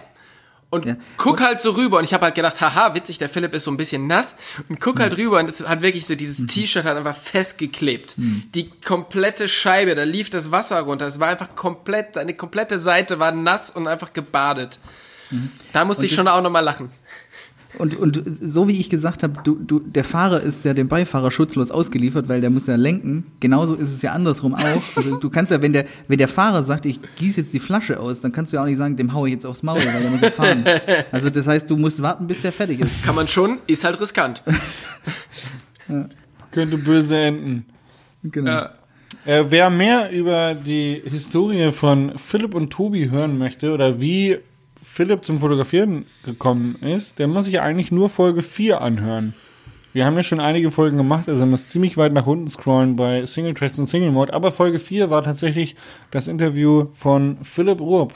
[0.72, 0.96] Und Ja.
[1.18, 3.72] guck halt so rüber und ich habe halt gedacht, haha, witzig, der Philipp ist so
[3.72, 4.36] ein bisschen nass
[4.70, 8.16] und guck halt rüber und es hat wirklich so dieses T-Shirt hat einfach festgeklebt.
[8.18, 11.06] Die komplette Scheibe, da lief das Wasser runter.
[11.08, 14.80] Es war einfach komplett, eine komplette Seite war nass und einfach gebadet.
[15.74, 16.90] Da musste ich schon auch nochmal lachen.
[17.78, 21.32] Und, und so wie ich gesagt habe, du, du, der Fahrer ist ja dem Beifahrer
[21.32, 23.26] schutzlos ausgeliefert, weil der muss ja lenken.
[23.40, 24.84] Genauso ist es ja andersrum auch.
[24.96, 28.00] Also du kannst ja, wenn der, wenn der Fahrer sagt, ich gieße jetzt die Flasche
[28.00, 30.02] aus, dann kannst du ja auch nicht sagen, dem hau ich jetzt aufs Maul, weil
[30.02, 30.66] der muss ja fahren.
[31.12, 33.04] Also das heißt, du musst warten, bis der fertig ist.
[33.04, 34.44] Kann man schon, ist halt riskant.
[36.52, 37.66] Könnte böse enden.
[38.24, 38.68] Genau.
[39.26, 44.38] Äh, wer mehr über die Historie von Philipp und Tobi hören möchte oder wie
[44.84, 49.34] Philipp zum Fotografieren gekommen ist, der muss sich eigentlich nur Folge 4 anhören.
[49.94, 52.96] Wir haben ja schon einige Folgen gemacht, also man muss ziemlich weit nach unten scrollen
[52.96, 55.76] bei Single Tracks und Single Mode, aber Folge 4 war tatsächlich
[56.12, 58.14] das Interview von Philipp Rupp.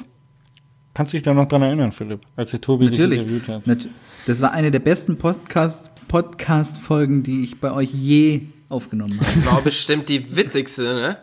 [0.93, 3.19] Kannst du dich da noch dran erinnern, Philipp, als der Tobi Natürlich.
[3.19, 3.67] dich interviewt hat?
[3.67, 3.89] Nat-
[4.25, 9.25] Das war eine der besten Podcast, Podcast-Folgen, die ich bei euch je aufgenommen habe.
[9.35, 11.17] Das war auch bestimmt die witzigste, ne?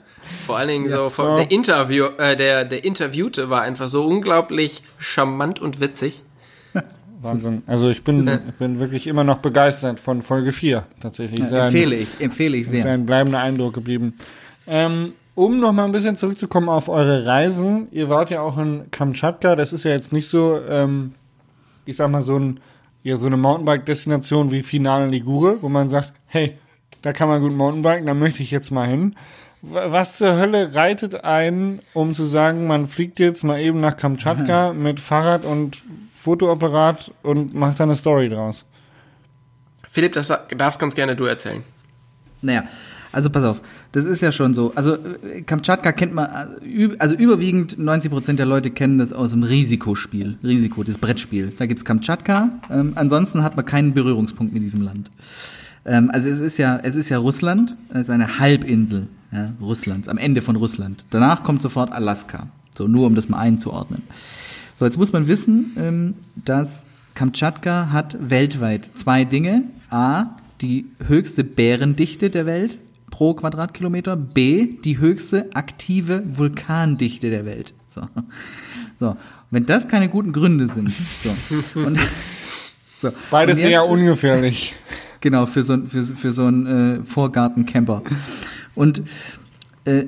[0.46, 1.37] Vor allen Dingen so von Ja.
[1.37, 6.22] der Interview, äh, der, der Interviewte war einfach so unglaublich charmant und witzig.
[7.20, 7.62] Wahnsinn.
[7.66, 11.40] Also ich bin, ich bin wirklich immer noch begeistert von Folge 4, tatsächlich.
[11.40, 12.87] Ja, Ist ein- empfehle ich, empfehle ich ist sehr.
[12.92, 14.14] ein bleibender Eindruck geblieben.
[14.66, 17.88] Ähm, um noch mal ein bisschen zurückzukommen auf eure Reisen.
[17.90, 19.56] Ihr wart ja auch in Kamtschatka.
[19.56, 21.14] Das ist ja jetzt nicht so, ähm,
[21.87, 22.61] ich sag mal, so, ein,
[23.02, 26.58] ja, so eine Mountainbike-Destination wie Finale Ligure, wo man sagt, hey,
[27.00, 29.16] da kann man gut Mountainbiken, da möchte ich jetzt mal hin.
[29.64, 34.72] Was zur Hölle reitet ein, um zu sagen, man fliegt jetzt mal eben nach Kamtschatka
[34.72, 35.81] mit Fahrrad und
[36.20, 38.64] Fotoapparat und macht da eine Story draus?
[39.88, 41.62] Philipp, das darfst ganz gerne du erzählen.
[42.40, 42.64] Naja,
[43.12, 43.61] also pass auf,
[43.92, 44.72] das ist ja schon so.
[44.75, 49.31] Also äh, Kamtschatka kennt man, äh, also überwiegend 90 Prozent der Leute kennen das aus
[49.31, 51.53] dem Risikospiel, Risiko, das Brettspiel.
[51.57, 52.48] Da gibt's Kamtschatka.
[52.68, 55.12] Ähm, ansonsten hat man keinen Berührungspunkt mit diesem Land.
[55.85, 60.09] Ähm, also es ist ja, es ist ja Russland, es ist eine Halbinsel ja, Russlands,
[60.09, 61.05] am Ende von Russland.
[61.11, 62.49] Danach kommt sofort Alaska.
[62.71, 64.03] So, nur um das mal einzuordnen.
[64.79, 69.64] So, jetzt muss man wissen, ähm, dass Kamtschatka hat weltweit zwei Dinge.
[69.90, 72.79] A, die höchste Bärendichte der Welt
[73.11, 74.16] pro Quadratkilometer.
[74.16, 77.75] B, die höchste aktive Vulkandichte der Welt.
[77.88, 78.03] So.
[78.99, 79.16] So.
[79.51, 80.92] Wenn das keine guten Gründe sind.
[81.23, 81.81] So.
[81.81, 81.99] Und,
[82.99, 83.11] so.
[83.31, 84.75] Beides jetzt, sehr ungefährlich.
[85.21, 88.03] Genau, für so, für, für so einen äh, Vorgartencamper.
[88.74, 89.02] Und
[89.85, 90.04] äh,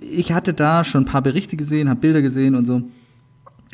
[0.00, 2.82] ich hatte da schon ein paar Berichte gesehen, habe Bilder gesehen und so.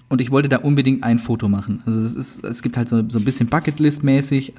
[0.08, 1.82] Und ich wollte da unbedingt ein Foto machen.
[1.84, 4.54] Also es, ist, es gibt halt so, so ein bisschen Bucketlist-mäßig.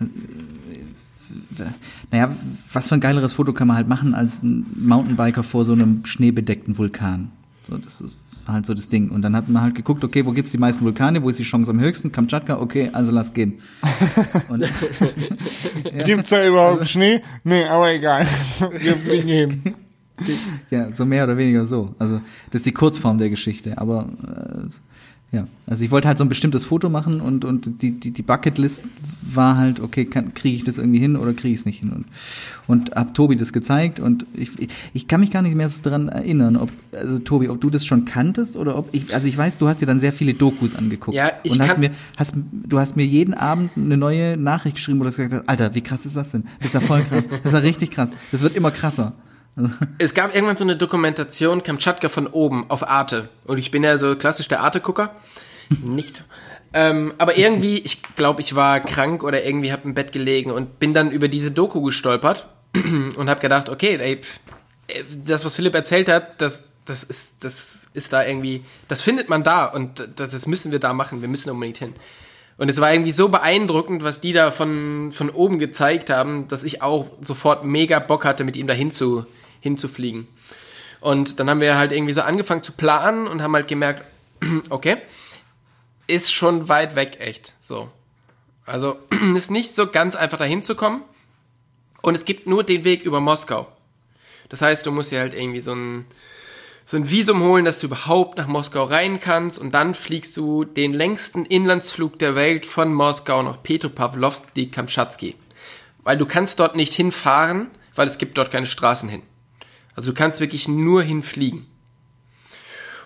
[2.12, 2.36] Naja,
[2.72, 6.06] was für ein geileres Foto kann man halt machen als ein Mountainbiker vor so einem
[6.06, 7.32] schneebedeckten Vulkan.
[7.68, 8.18] So, das ist
[8.52, 9.10] halt so das Ding.
[9.10, 11.44] Und dann hat man halt geguckt, okay, wo gibt's die meisten Vulkane, wo ist die
[11.44, 12.12] Chance am höchsten?
[12.12, 13.60] Kamtschatka, okay, also lass gehen.
[14.50, 16.04] Und, ja.
[16.04, 17.22] Gibt's da überhaupt Schnee?
[17.44, 18.28] Nee, aber egal.
[18.78, 19.76] Wir fliegen hin.
[20.70, 21.96] Ja, so mehr oder weniger so.
[21.98, 24.68] Also, das ist die Kurzform der Geschichte, aber äh,
[25.32, 28.22] ja, also ich wollte halt so ein bestimmtes Foto machen und, und die, die, die
[28.24, 28.82] Bucketlist
[29.22, 31.92] war halt, okay, kriege ich das irgendwie hin oder kriege ich es nicht hin?
[31.92, 32.06] Und,
[32.66, 34.50] und hab Tobi das gezeigt und ich,
[34.92, 37.86] ich kann mich gar nicht mehr so dran erinnern, ob, also Tobi, ob du das
[37.86, 40.76] schon kanntest oder ob ich, also ich weiß, du hast dir dann sehr viele Dokus
[40.76, 41.16] angeguckt.
[41.16, 45.00] Ja, ich und hast mir, hast, du hast mir jeden Abend eine neue Nachricht geschrieben,
[45.00, 46.46] wo du gesagt hast, Alter, wie krass ist das denn?
[46.58, 47.28] Das ist ja voll krass.
[47.28, 48.10] Das ist ja richtig krass.
[48.32, 49.14] Das wird immer krasser.
[49.98, 53.30] Es gab irgendwann so eine Dokumentation Kamtschatka von oben auf Arte.
[53.46, 55.16] Und ich bin ja so klassisch der Arte-Gucker.
[55.84, 56.24] Nicht.
[56.74, 60.80] Ähm, aber irgendwie, ich glaube, ich war krank oder irgendwie habe im Bett gelegen und
[60.80, 62.48] bin dann über diese Doku gestolpert
[63.16, 64.22] und habe gedacht, okay, ey,
[65.26, 69.44] das, was Philipp erzählt hat, das, das ist, das ist da irgendwie, das findet man
[69.44, 71.22] da und das, das müssen wir da machen.
[71.22, 71.96] Wir müssen unbedingt hin.
[72.58, 76.64] Und es war irgendwie so beeindruckend, was die da von, von oben gezeigt haben, dass
[76.64, 79.26] ich auch sofort mega Bock hatte, mit ihm da hinzu,
[79.60, 80.28] hinzufliegen.
[81.02, 84.04] Und dann haben wir halt irgendwie so angefangen zu planen und haben halt gemerkt,
[84.70, 84.98] okay,
[86.08, 87.54] ist schon weit weg, echt.
[87.62, 87.90] So.
[88.66, 88.98] Also
[89.36, 91.04] ist nicht so ganz einfach dahin zu kommen.
[92.02, 93.68] Und es gibt nur den Weg über Moskau.
[94.50, 96.06] Das heißt, du musst dir halt irgendwie so ein,
[96.86, 100.64] so ein Visum holen, dass du überhaupt nach Moskau rein kannst und dann fliegst du
[100.64, 105.36] den längsten Inlandsflug der Welt von Moskau nach Petropavlovsk, Kamtschatsky.
[106.04, 109.22] Weil du kannst dort nicht hinfahren, weil es gibt dort keine Straßen hin.
[110.00, 111.66] Also du kannst wirklich nur hinfliegen.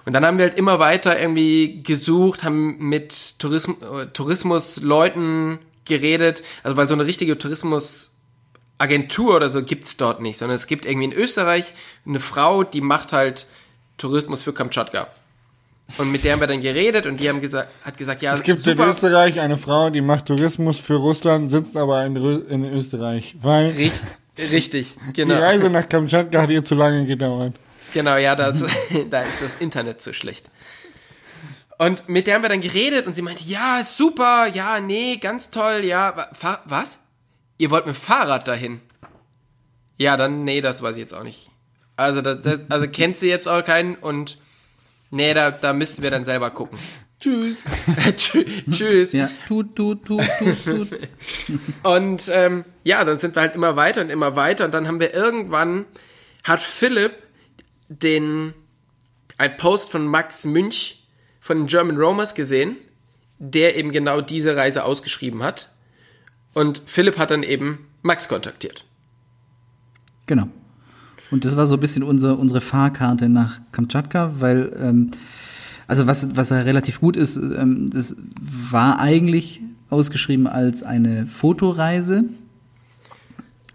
[0.06, 6.43] Und dann haben wir halt immer weiter irgendwie gesucht, haben mit Tourism äh, Tourismusleuten geredet,
[6.62, 11.06] also weil so eine richtige Tourismusagentur oder so gibt's dort nicht, sondern es gibt irgendwie
[11.06, 11.73] in Österreich
[12.06, 13.47] eine Frau, die macht halt
[13.97, 15.08] Tourismus für Kamtschatka.
[15.97, 18.43] Und mit der haben wir dann geredet und die haben gesagt, hat gesagt, ja, Es
[18.43, 18.84] gibt super.
[18.84, 23.36] in Österreich eine Frau, die macht Tourismus für Russland, sitzt aber in, in Österreich.
[23.39, 23.93] Weil richtig,
[24.38, 25.36] richtig, genau.
[25.36, 27.54] Die Reise nach Kamtschatka hat ihr zu lange gedauert.
[27.93, 28.65] Genau, ja, da ist,
[29.10, 30.50] da ist das Internet zu schlecht.
[31.78, 35.50] Und mit der haben wir dann geredet und sie meinte, ja, super, ja, nee, ganz
[35.50, 36.30] toll, ja,
[36.65, 37.00] was?
[37.58, 38.82] Ihr wollt mit Fahrrad dahin?
[39.98, 41.52] Ja, dann, nee, das weiß ich jetzt auch nicht.
[41.96, 44.38] Also, das, das, also kennt sie jetzt auch keinen und
[45.12, 46.80] nee, da, da müssten wir dann selber gucken.
[47.23, 47.63] Tschüss.
[48.69, 49.13] Tschüss.
[49.13, 50.99] Ja, tut, tut, tut, tut, tut.
[51.83, 54.99] und ähm, ja, dann sind wir halt immer weiter und immer weiter und dann haben
[54.99, 55.86] wir irgendwann,
[56.43, 57.13] hat Philipp
[57.88, 58.53] den,
[59.38, 61.07] ein Post von Max Münch
[61.39, 62.75] von den German Romers gesehen,
[63.39, 65.69] der eben genau diese Reise ausgeschrieben hat.
[66.53, 68.83] Und Philipp hat dann eben Max kontaktiert.
[70.25, 70.49] Genau.
[71.31, 75.12] Und das war so ein bisschen unsere, unsere Fahrkarte nach Kamtschatka, weil, ähm,
[75.88, 82.26] also was, was relativ gut ist, ähm, das war eigentlich ausgeschrieben als eine Fotoreise.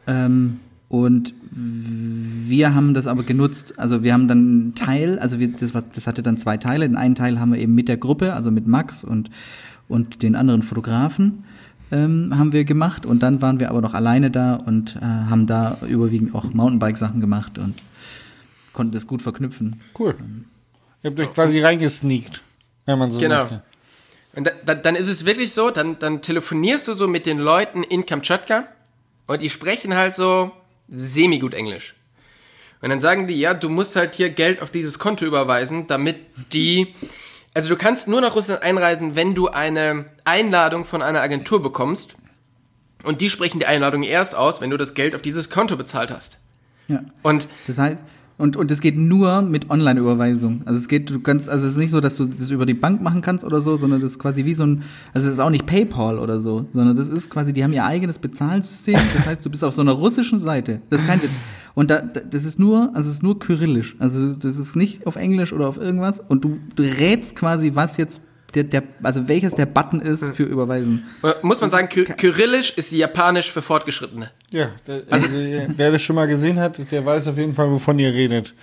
[0.07, 5.49] Ähm, und wir haben das aber genutzt, also wir haben dann einen Teil, also wir,
[5.49, 6.89] das, war, das hatte dann zwei Teile.
[6.89, 9.31] Den einen Teil haben wir eben mit der Gruppe, also mit Max und,
[9.89, 11.45] und den anderen Fotografen
[11.91, 13.07] ähm, haben wir gemacht.
[13.07, 17.21] Und dann waren wir aber noch alleine da und äh, haben da überwiegend auch Mountainbike-Sachen
[17.21, 17.75] gemacht und
[18.73, 19.81] konnten das gut verknüpfen.
[19.99, 20.15] Cool.
[21.03, 22.43] Ihr habt euch quasi reingesneakt,
[22.87, 23.43] wenn man so Genau.
[23.43, 23.63] möchte.
[24.35, 27.83] Und da, dann ist es wirklich so, dann, dann telefonierst du so mit den Leuten
[27.83, 28.69] in Kamtschatka
[29.27, 30.53] und die sprechen halt so
[30.89, 31.95] semi-gut Englisch.
[32.81, 36.17] Und dann sagen die, ja, du musst halt hier Geld auf dieses Konto überweisen, damit
[36.53, 36.95] die,
[37.55, 42.15] also du kannst nur nach Russland einreisen, wenn du eine Einladung von einer Agentur bekommst.
[43.03, 46.11] Und die sprechen die Einladung erst aus, wenn du das Geld auf dieses Konto bezahlt
[46.13, 46.39] hast.
[46.87, 47.03] Ja.
[47.23, 48.05] Und Das heißt,
[48.39, 50.63] und, und es geht nur mit Online-Überweisung.
[50.65, 52.75] Also es geht, du kannst, also es ist nicht so, dass du das über die
[52.75, 55.41] Bank machen kannst oder so, sondern das ist quasi wie so ein, also es ist
[55.41, 58.95] auch nicht PayPal oder so, sondern das ist quasi, die haben ihr eigenes Bezahlsystem.
[59.17, 60.81] Das heißt, du bist auf so einer russischen Seite.
[60.89, 61.33] Das ist kein Witz.
[61.75, 63.97] Und da, da- das ist nur, also es ist nur kyrillisch.
[63.99, 66.21] Also das ist nicht auf Englisch oder auf irgendwas.
[66.21, 68.21] Und du, du rätst quasi, was jetzt
[68.55, 71.05] der, der, also welches der Button ist für Überweisen.
[71.23, 74.31] äh, muss man sagen, Ky Kyrillisch ist Japanisch für Fortgeschrittene.
[74.51, 77.99] Ja, der, also, wer das schon mal gesehen hat, der weiß auf jeden Fall, wovon
[77.99, 78.55] ihr redet.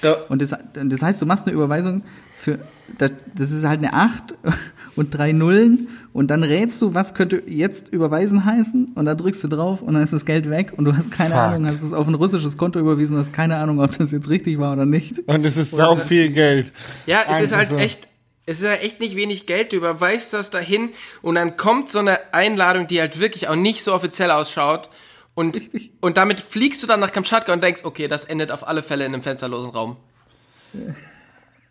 [0.00, 0.16] So.
[0.28, 2.02] Und das, das heißt, du machst eine Überweisung
[2.34, 2.58] für,
[2.98, 4.34] das, das ist halt eine 8
[4.96, 9.44] und drei Nullen und dann rätst du, was könnte jetzt überweisen heißen und da drückst
[9.44, 11.38] du drauf und dann ist das Geld weg und du hast keine Fuck.
[11.38, 14.58] Ahnung, hast es auf ein russisches Konto überwiesen, hast keine Ahnung, ob das jetzt richtig
[14.58, 15.20] war oder nicht.
[15.26, 16.72] Und es ist sau viel Geld.
[17.06, 17.76] Ja, es ist Einfach halt so.
[17.76, 18.08] echt,
[18.46, 19.72] es ist halt echt nicht wenig Geld.
[19.72, 20.90] Du überweist das dahin
[21.22, 24.88] und dann kommt so eine Einladung, die halt wirklich auch nicht so offiziell ausschaut.
[25.34, 25.60] Und,
[26.00, 29.06] und damit fliegst du dann nach Kamtschatka und denkst, okay, das endet auf alle Fälle
[29.06, 29.96] in einem fensterlosen Raum.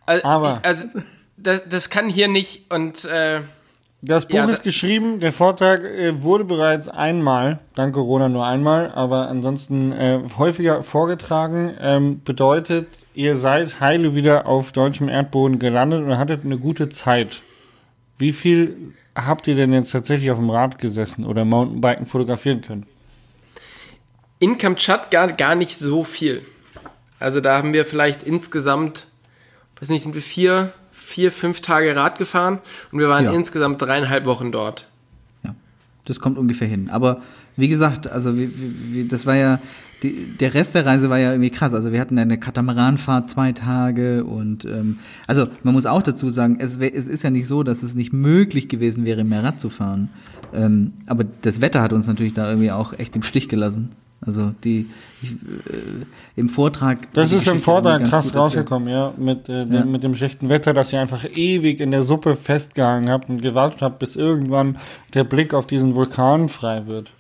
[0.06, 0.88] Also, Aber- also
[1.38, 3.42] das, das kann hier nicht und äh,
[4.02, 8.92] Das Buch Ja, ist geschrieben, der Vortrag äh, wurde bereits einmal, dank Corona nur einmal,
[8.94, 11.76] aber ansonsten äh, häufiger vorgetragen.
[11.80, 17.41] Ähm, bedeutet, ihr seid heile wieder auf deutschem Erdboden gelandet und hattet eine gute Zeit.
[18.17, 22.86] Wie viel habt ihr denn jetzt tatsächlich auf dem Rad gesessen oder Mountainbiken fotografieren können?
[24.39, 26.41] in Kamtschatka gar nicht so viel.
[27.19, 29.06] Also da haben wir vielleicht insgesamt,
[29.80, 32.58] weiß nicht, sind wir vier, vier, fünf Tage Rad gefahren
[32.91, 33.34] und wir waren Ja.
[33.34, 34.88] insgesamt dreieinhalb Wochen dort.
[35.43, 35.54] Ja,
[36.06, 36.89] das kommt ungefähr hin.
[36.89, 37.21] Aber
[37.56, 39.60] wie gesagt, also wie, wie, wie, das war ja,
[40.04, 41.74] die, der Rest der Reise war ja irgendwie krass.
[41.74, 46.58] Also wir hatten eine Katamaranfahrt zwei Tage und ähm, also man muss auch dazu sagen,
[46.60, 49.70] es, es ist ja nicht so, dass es nicht möglich gewesen wäre, mehr Rad zu
[49.70, 50.10] fahren.
[50.54, 53.90] Ähm, aber das Wetter hat uns natürlich da irgendwie auch echt im Stich gelassen.
[54.24, 54.88] Also die
[55.24, 55.36] ich, äh,
[56.36, 57.12] im Vortrag.
[57.14, 58.36] Das ist im Vortrag krass erzählt.
[58.36, 59.66] rausgekommen, ja, mit, äh, Ja.
[59.66, 63.42] Dem, mit dem schlechten Wetter, dass ihr einfach ewig in der Suppe festgehangen habt und
[63.42, 64.78] gewartet habt, bis irgendwann
[65.16, 67.12] der Blick auf diesen Vulkan frei wird.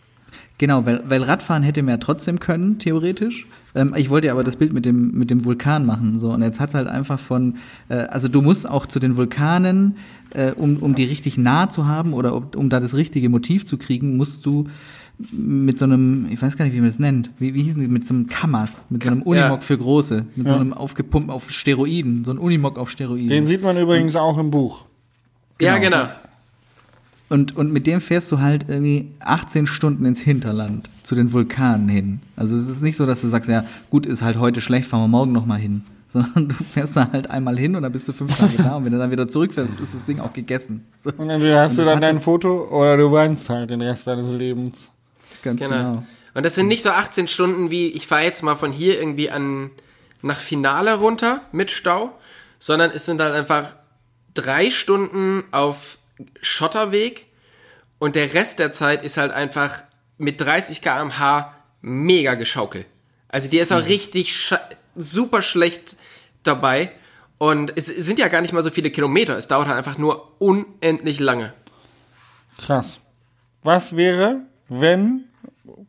[0.61, 3.47] Genau, weil, weil Radfahren hätte man ja trotzdem können, theoretisch.
[3.73, 6.19] Ähm, ich wollte ja aber das Bild mit dem, mit dem Vulkan machen.
[6.19, 7.55] So, und jetzt hat halt einfach von,
[7.89, 9.95] äh, also du musst auch zu den Vulkanen,
[10.29, 13.65] äh, um, um die richtig nah zu haben oder um, um da das richtige Motiv
[13.65, 14.65] zu kriegen, musst du
[15.31, 17.87] mit so einem, ich weiß gar nicht, wie man das nennt, wie, wie hießen die,
[17.87, 19.61] mit so einem Kamas, mit so einem Unimog Ja.
[19.61, 20.61] für Große, mit so Ja.
[20.61, 23.29] einem aufgepumpt auf Steroiden, so ein Unimog auf Steroiden.
[23.29, 24.85] Den sieht man übrigens auch im Buch.
[25.59, 26.05] Ja, Genau.
[27.31, 31.87] Und, und mit dem fährst du halt irgendwie 18 Stunden ins Hinterland zu den Vulkanen
[31.87, 32.19] hin.
[32.35, 35.03] Also es ist nicht so, dass du sagst, ja, gut, ist halt heute schlecht, fahren
[35.03, 35.83] wir morgen nochmal hin.
[36.09, 38.83] Sondern du fährst da halt einmal hin und dann bist du fünf Tage da und
[38.83, 40.85] wenn du dann wieder zurückfährst, ist das Ding auch gegessen.
[40.99, 44.07] So, Und entweder hast Und du dann dein Foto oder du weinst halt den Rest
[44.07, 44.91] deines Lebens.
[45.41, 45.77] ganz Genau.
[45.77, 46.03] genau.
[46.33, 49.31] Und das sind nicht so 18 Stunden wie, ich fahre jetzt mal von hier irgendwie
[49.31, 49.69] an
[50.21, 52.11] nach Finale runter mit Stau,
[52.59, 53.73] sondern es sind halt einfach
[54.33, 55.97] drei Stunden auf
[56.41, 57.25] Schotterweg
[57.99, 59.83] und der Rest der Zeit ist halt einfach
[60.17, 62.85] mit 30 km/h mega geschaukelt.
[63.27, 64.59] Also die ist auch richtig sche-
[64.95, 65.95] super schlecht
[66.43, 66.91] dabei
[67.37, 70.39] und es sind ja gar nicht mal so viele Kilometer, es dauert halt einfach nur
[70.39, 71.53] unendlich lange.
[72.57, 72.99] Krass.
[73.63, 75.25] Was wäre, wenn,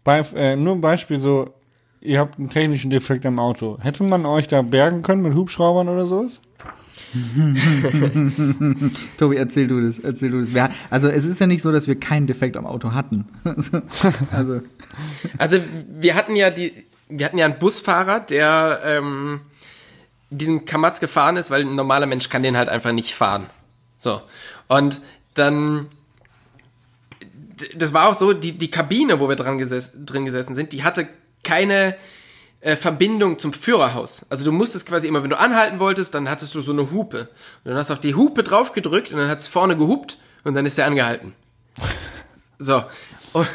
[0.04, 1.52] bei, äh, nur ein Beispiel so,
[2.00, 3.78] ihr habt einen technischen Defekt am Auto.
[3.80, 6.40] Hätte man euch da bergen können mit Hubschraubern oder sowas?
[9.18, 10.54] Tobi, erzähl du das, erzähl du das.
[10.54, 13.28] Wir, also es ist ja nicht so, dass wir keinen Defekt am Auto hatten.
[14.30, 14.62] also
[15.38, 16.72] Also wir hatten ja die,
[17.08, 19.40] wir hatten ja einen Busfahrer, der ähm,
[20.30, 23.46] diesen Kamatz gefahren ist, weil ein normaler Mensch kann den halt einfach nicht fahren.
[23.98, 24.22] So
[24.68, 25.00] und
[25.34, 25.88] dann,
[27.76, 30.82] das war auch so, die die Kabine, wo wir dran gesessen, drin gesessen sind, die
[30.82, 31.06] hatte
[31.44, 31.94] keine
[32.62, 34.24] äh, Verbindung zum Führerhaus.
[34.30, 37.28] Also du musstest quasi immer, wenn du anhalten wolltest, dann hattest du so eine Hupe.
[37.64, 40.54] Und dann hast du auf die Hupe drauf gedrückt und dann hat's vorne gehupt und
[40.54, 41.34] dann ist der angehalten.
[42.58, 42.84] So.
[43.32, 43.48] Und,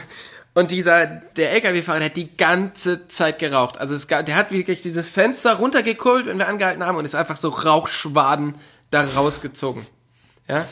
[0.53, 3.77] und dieser, der LKW-Fahrer, der hat die ganze Zeit geraucht.
[3.77, 7.15] Also es gab, der hat wirklich dieses Fenster runtergekurbelt, wenn wir angehalten haben und ist
[7.15, 8.55] einfach so Rauchschwaden
[8.89, 9.85] da rausgezogen.
[10.49, 10.67] Ja.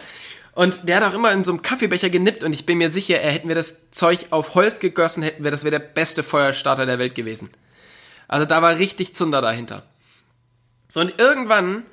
[0.51, 3.21] Und der hat auch immer in so einem Kaffeebecher genippt und ich bin mir sicher,
[3.21, 6.85] er hätten wir das Zeug auf Holz gegossen, hätten wir, das wäre der beste Feuerstarter
[6.85, 7.49] der Welt gewesen.
[8.27, 9.83] Also da war richtig Zunder dahinter.
[10.87, 11.83] So, und irgendwann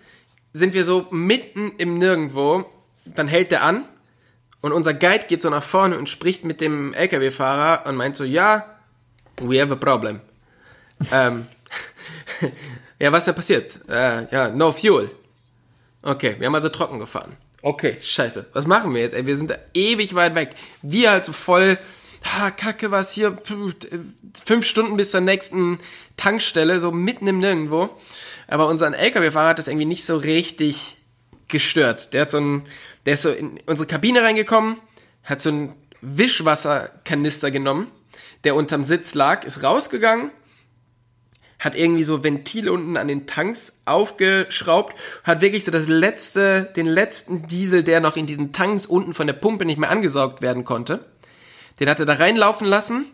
[0.53, 2.65] sind wir so mitten im Nirgendwo,
[3.05, 3.85] dann hält der an
[4.61, 8.25] und unser Guide geht so nach vorne und spricht mit dem LKW-Fahrer und meint so,
[8.25, 8.67] ja,
[9.39, 10.21] we have a problem.
[11.13, 11.47] ähm,
[12.99, 13.79] ja, was ist denn passiert?
[13.89, 15.11] Äh, ja, no fuel.
[16.03, 17.37] Okay, wir haben also trocken gefahren.
[17.63, 18.47] Okay, scheiße.
[18.53, 19.15] Was machen wir jetzt?
[19.15, 20.55] Ey, wir sind da ewig weit weg.
[20.83, 21.79] Wir halt so voll
[22.25, 23.37] ha, kacke, was hier,
[24.45, 25.79] fünf Stunden bis zur nächsten
[26.17, 27.91] Tankstelle, so mitten im Nirgendwo.
[28.49, 30.99] Aber unseren LKW-Fahrer hat das irgendwie nicht so richtig
[31.49, 32.13] gestört.
[32.13, 32.63] Der hat so ein,
[33.07, 34.79] der ist so in unsere Kabine reingekommen,
[35.25, 37.89] hat so einen Wischwasserkanister genommen,
[38.45, 40.31] der unterm Sitz lag, ist rausgegangen,
[41.61, 46.87] hat irgendwie so Ventile unten an den Tanks aufgeschraubt, hat wirklich so das letzte, den
[46.87, 50.65] letzten Diesel, der noch in diesen Tanks unten von der Pumpe nicht mehr angesaugt werden
[50.65, 51.05] konnte,
[51.81, 53.07] den hat er da reinlaufen lassen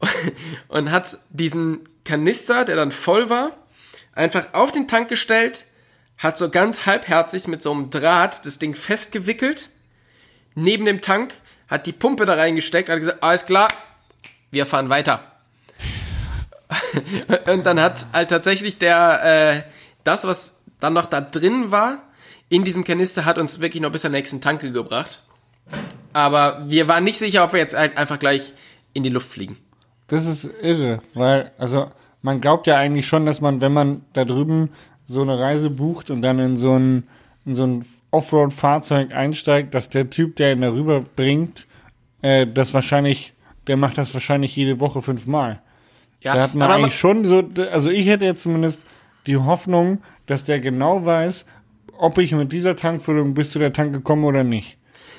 [0.68, 3.52] und hat diesen Kanister, der dann voll war,
[4.12, 5.64] einfach auf den Tank gestellt,
[6.18, 9.68] hat so ganz halbherzig mit so einem Draht das Ding festgewickelt,
[10.54, 11.34] neben dem Tank,
[11.68, 13.68] hat die Pumpe da reingesteckt, hat gesagt, alles klar,
[14.50, 15.32] wir fahren weiter.
[17.46, 19.62] und dann hat halt tatsächlich der, äh,
[20.04, 22.02] das, was dann noch da drin war,
[22.48, 25.20] in diesem Kanister, hat uns wirklich noch bis zur nächsten Tanke gebracht.
[26.16, 28.54] Aber wir waren nicht sicher, ob wir jetzt halt einfach gleich
[28.94, 29.58] in die Luft fliegen.
[30.08, 31.90] Das ist irre, weil, also,
[32.22, 34.70] man glaubt ja eigentlich schon, dass man, wenn man da drüben
[35.04, 37.06] so eine Reise bucht und dann in so ein,
[37.44, 41.66] in so ein Offroad-Fahrzeug einsteigt, dass der Typ, der ihn darüber bringt,
[42.22, 43.34] äh, das wahrscheinlich,
[43.66, 45.60] der macht das wahrscheinlich jede Woche fünfmal.
[46.22, 48.86] Ja, da hat man eigentlich schon so, also ich hätte jetzt zumindest
[49.26, 51.44] die Hoffnung, dass der genau weiß,
[51.98, 54.78] ob ich mit dieser Tankfüllung bis zu der Tanke komme oder nicht.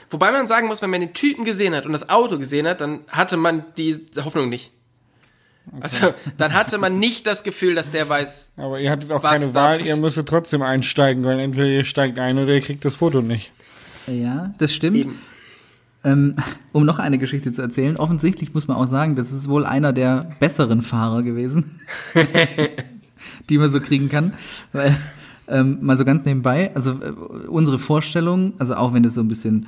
[0.09, 2.81] Wobei man sagen muss, wenn man den Typen gesehen hat und das Auto gesehen hat,
[2.81, 4.71] dann hatte man die Hoffnung nicht.
[5.81, 8.49] Also, dann hatte man nicht das Gefühl, dass der weiß.
[8.55, 12.17] Aber ihr hattet auch Was keine Wahl, ihr müsstet trotzdem einsteigen, weil entweder ihr steigt
[12.19, 13.51] ein oder ihr kriegt das Foto nicht.
[14.07, 14.97] Ja, das stimmt.
[14.97, 15.19] Eben.
[16.03, 16.35] Ähm,
[16.71, 19.91] um noch eine Geschichte zu erzählen, offensichtlich muss man auch sagen, das ist wohl einer
[19.91, 21.81] der besseren Fahrer gewesen,
[23.49, 24.33] die man so kriegen kann.
[24.71, 24.95] Weil,
[25.49, 29.27] ähm, mal so ganz nebenbei, also äh, unsere Vorstellung, also auch wenn das so ein
[29.27, 29.67] bisschen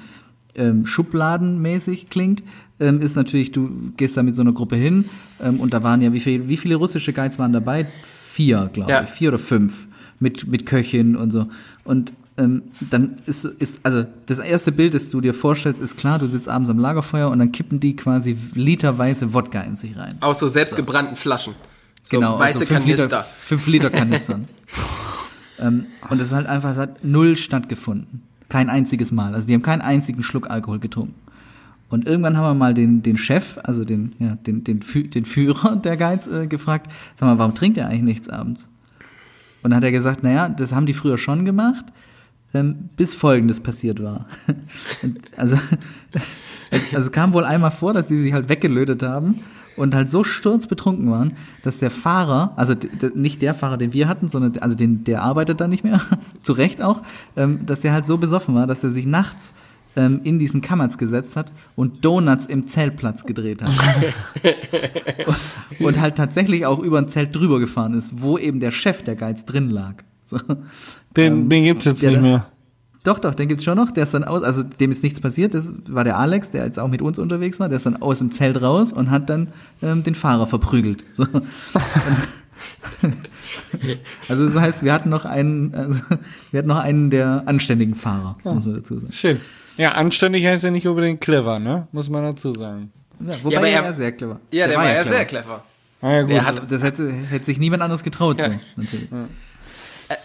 [0.55, 2.43] ähm, schubladenmäßig klingt,
[2.79, 5.05] ähm, ist natürlich, du gehst da mit so einer Gruppe hin
[5.41, 7.87] ähm, und da waren ja, wie, viel, wie viele russische Guides waren dabei?
[8.31, 9.03] Vier, glaube Ja.
[9.03, 9.87] ich, vier oder fünf
[10.19, 11.47] mit, mit Köchin und so.
[11.83, 16.19] Und ähm, dann ist, ist, also das erste Bild, das du dir vorstellst, ist klar,
[16.19, 20.15] du sitzt abends am Lagerfeuer und dann kippen die quasi literweise Wodka in sich rein.
[20.21, 21.53] Aus so selbstgebrannten Flaschen.
[22.03, 23.03] So genau, weiße also fünf Kanister.
[23.03, 24.47] Liter, fünf Liter Kanistern.
[25.59, 28.23] ähm, und es ist halt einfach, es hat null stattgefunden.
[28.49, 29.33] Kein einziges Mal.
[29.33, 31.15] Also die haben keinen einzigen Schluck Alkohol getrunken.
[31.89, 35.75] Und irgendwann haben wir mal den, den Chef, also den, ja, den, den, den Führer
[35.75, 38.69] der Guides äh, gefragt, sag mal, warum trinkt er eigentlich nichts abends?
[39.63, 41.85] Und dann hat er gesagt, naja, das haben die früher schon gemacht,
[42.53, 44.27] ähm, bis Folgendes passiert war.
[45.35, 45.57] Also,
[46.71, 49.41] es, also es kam wohl einmal vor, dass sie sich halt weggelötet haben
[49.79, 52.75] und halt so sturzbetrunken waren, dass der Fahrer, also
[53.15, 56.01] nicht der Fahrer, den wir hatten, sondern also den, der arbeitet da nicht mehr,
[56.43, 57.01] zu Recht auch,
[57.37, 59.53] ähm, dass der halt so besoffen war, dass er sich nachts
[59.95, 63.71] ähm, in diesen Kammerz gesetzt hat und Donuts im Zeltplatz gedreht hat.
[65.79, 69.15] und halt tatsächlich auch über ein Zelt drüber gefahren ist, wo eben der Chef der
[69.15, 69.95] Guides drin lag.
[70.25, 70.37] So.
[71.15, 72.47] Den, den gibt's jetzt ja, nicht mehr.
[73.03, 73.91] Doch, doch, den gibt's schon noch.
[73.91, 75.53] Der ist dann aus, also dem ist nichts passiert.
[75.53, 77.69] Das war der Alex, der jetzt auch mit uns unterwegs war.
[77.69, 79.47] Der ist dann aus dem Zelt raus und hat dann
[79.81, 81.03] ähm, den Fahrer verprügelt.
[81.13, 81.25] So.
[84.27, 85.99] Also das heißt, wir hatten noch einen, also,
[86.51, 89.13] wir hatten noch einen der anständigen Fahrer, muss man dazu sagen.
[89.13, 89.39] Schön.
[89.77, 91.87] Ja, anständig heißt ja nicht unbedingt clever, ne?
[91.91, 92.91] Muss man dazu sagen.
[93.25, 94.39] Ja, wobei aber er, er- sehr clever.
[94.51, 95.09] Ja, der, war ja clever.
[95.15, 95.63] sehr clever.
[96.01, 96.31] Ah, ja, gut.
[96.31, 98.59] Der hat, Das hätte, hätte sich niemand anderes getraut, so, Ja.
[98.75, 99.11] natürlich.
[99.11, 99.15] Äh,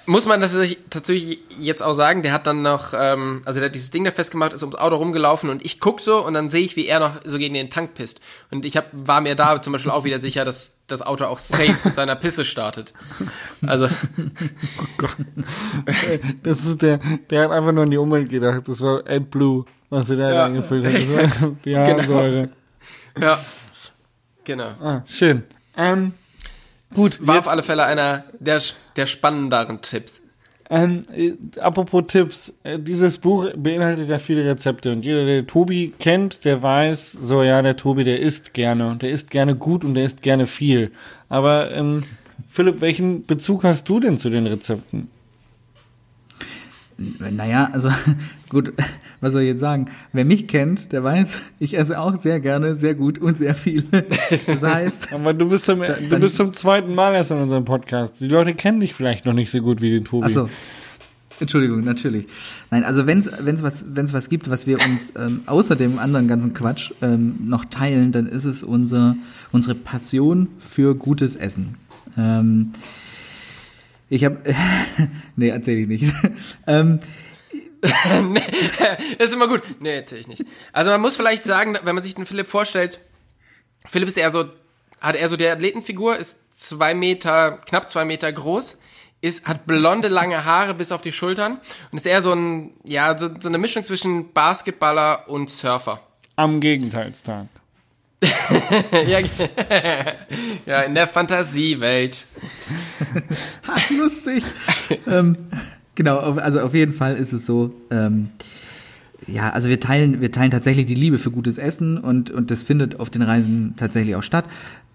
[0.06, 3.74] Muss man tatsächlich, tatsächlich jetzt auch sagen, der hat dann noch, ähm, also der hat
[3.74, 6.62] dieses Ding da festgemacht, ist ums Auto rumgelaufen und ich guck so und dann sehe
[6.64, 8.20] ich, wie er noch so gegen den Tank pisst.
[8.50, 11.38] Und ich hab, war mir da zum Beispiel auch wieder sicher, dass das Auto auch
[11.38, 12.94] safe mit seiner Pisse startet.
[13.66, 13.88] Also,
[16.42, 16.98] Das ist der,
[17.30, 18.62] der hat einfach nur an die Umwelt gedacht.
[18.66, 20.42] Das war AdBlue, was er da Ja.
[20.44, 21.54] reingefüllt hat.
[21.64, 22.50] Die Harnsäure.
[23.18, 23.38] ja.
[24.44, 24.68] Genau.
[24.82, 25.42] Ah, schön.
[25.76, 26.12] Ähm,
[26.94, 28.62] gut, War jetzt, auf alle Fälle einer der,
[28.96, 30.22] der spannenderen Tipps.
[30.70, 32.54] ähm, äh, apropos Tipps.
[32.62, 37.42] Äh, dieses Buch beinhaltet ja viele Rezepte und jeder, der Tobi kennt, der weiß, so
[37.42, 40.46] ja, der Tobi, der isst gerne und der isst gerne gut und der isst gerne
[40.46, 40.90] viel.
[41.28, 42.02] Aber ähm,
[42.48, 45.08] Philipp, welchen Bezug hast du denn zu den Rezepten?
[46.96, 47.90] Naja, also
[48.54, 48.72] gut,
[49.20, 49.86] was soll ich jetzt sagen?
[50.14, 53.84] Wer mich kennt, der weiß, ich esse auch sehr gerne, sehr gut und sehr viel.
[54.46, 57.66] Das heißt, Aber du bist zum, du dann- bist zum zweiten Mal erst in unserem
[57.66, 58.20] Podcast.
[58.20, 60.24] Die Leute kennen dich vielleicht noch nicht so gut wie den Tobi.
[60.24, 60.48] also
[61.40, 62.26] Entschuldigung, natürlich.
[62.70, 66.28] Nein, also wenn es was wenn's was gibt, was wir uns ähm, außer dem anderen
[66.28, 69.16] ganzen Quatsch ähm, noch teilen, dann ist es unser
[69.50, 71.74] unsere Passion für gutes Essen.
[72.16, 72.70] Ähm,
[74.08, 74.36] ich habe
[75.36, 76.12] nee, erzähle ich nicht.
[76.68, 77.00] ähm,
[78.28, 78.42] nee,
[79.18, 79.62] ist immer gut.
[79.80, 80.44] Nee, erzähl ich nicht.
[80.72, 83.00] Also man muss vielleicht sagen, wenn man sich den Philipp vorstellt,
[83.86, 84.46] Philipp ist eher so,
[85.00, 88.78] hat eher so die Athletenfigur, ist zwei Meter, knapp zwei Meter groß,
[89.20, 91.60] ist, hat blonde, lange Haare bis auf die Schultern
[91.90, 96.00] und ist eher so ein, ja, so, so eine Mischung zwischen Basketballer und Surfer.
[96.36, 97.46] Am Gegenteilstag.
[98.92, 99.18] ja,
[100.66, 102.26] ja, in der Fantasiewelt.
[103.90, 104.42] Lustig.
[105.06, 105.36] ähm,
[105.94, 108.28] genau, also auf jeden Fall ist es so, ähm,
[109.26, 112.62] ja, also wir teilen, wir teilen tatsächlich die Liebe für gutes Essen und, und das
[112.62, 114.44] findet auf den Reisen tatsächlich auch statt.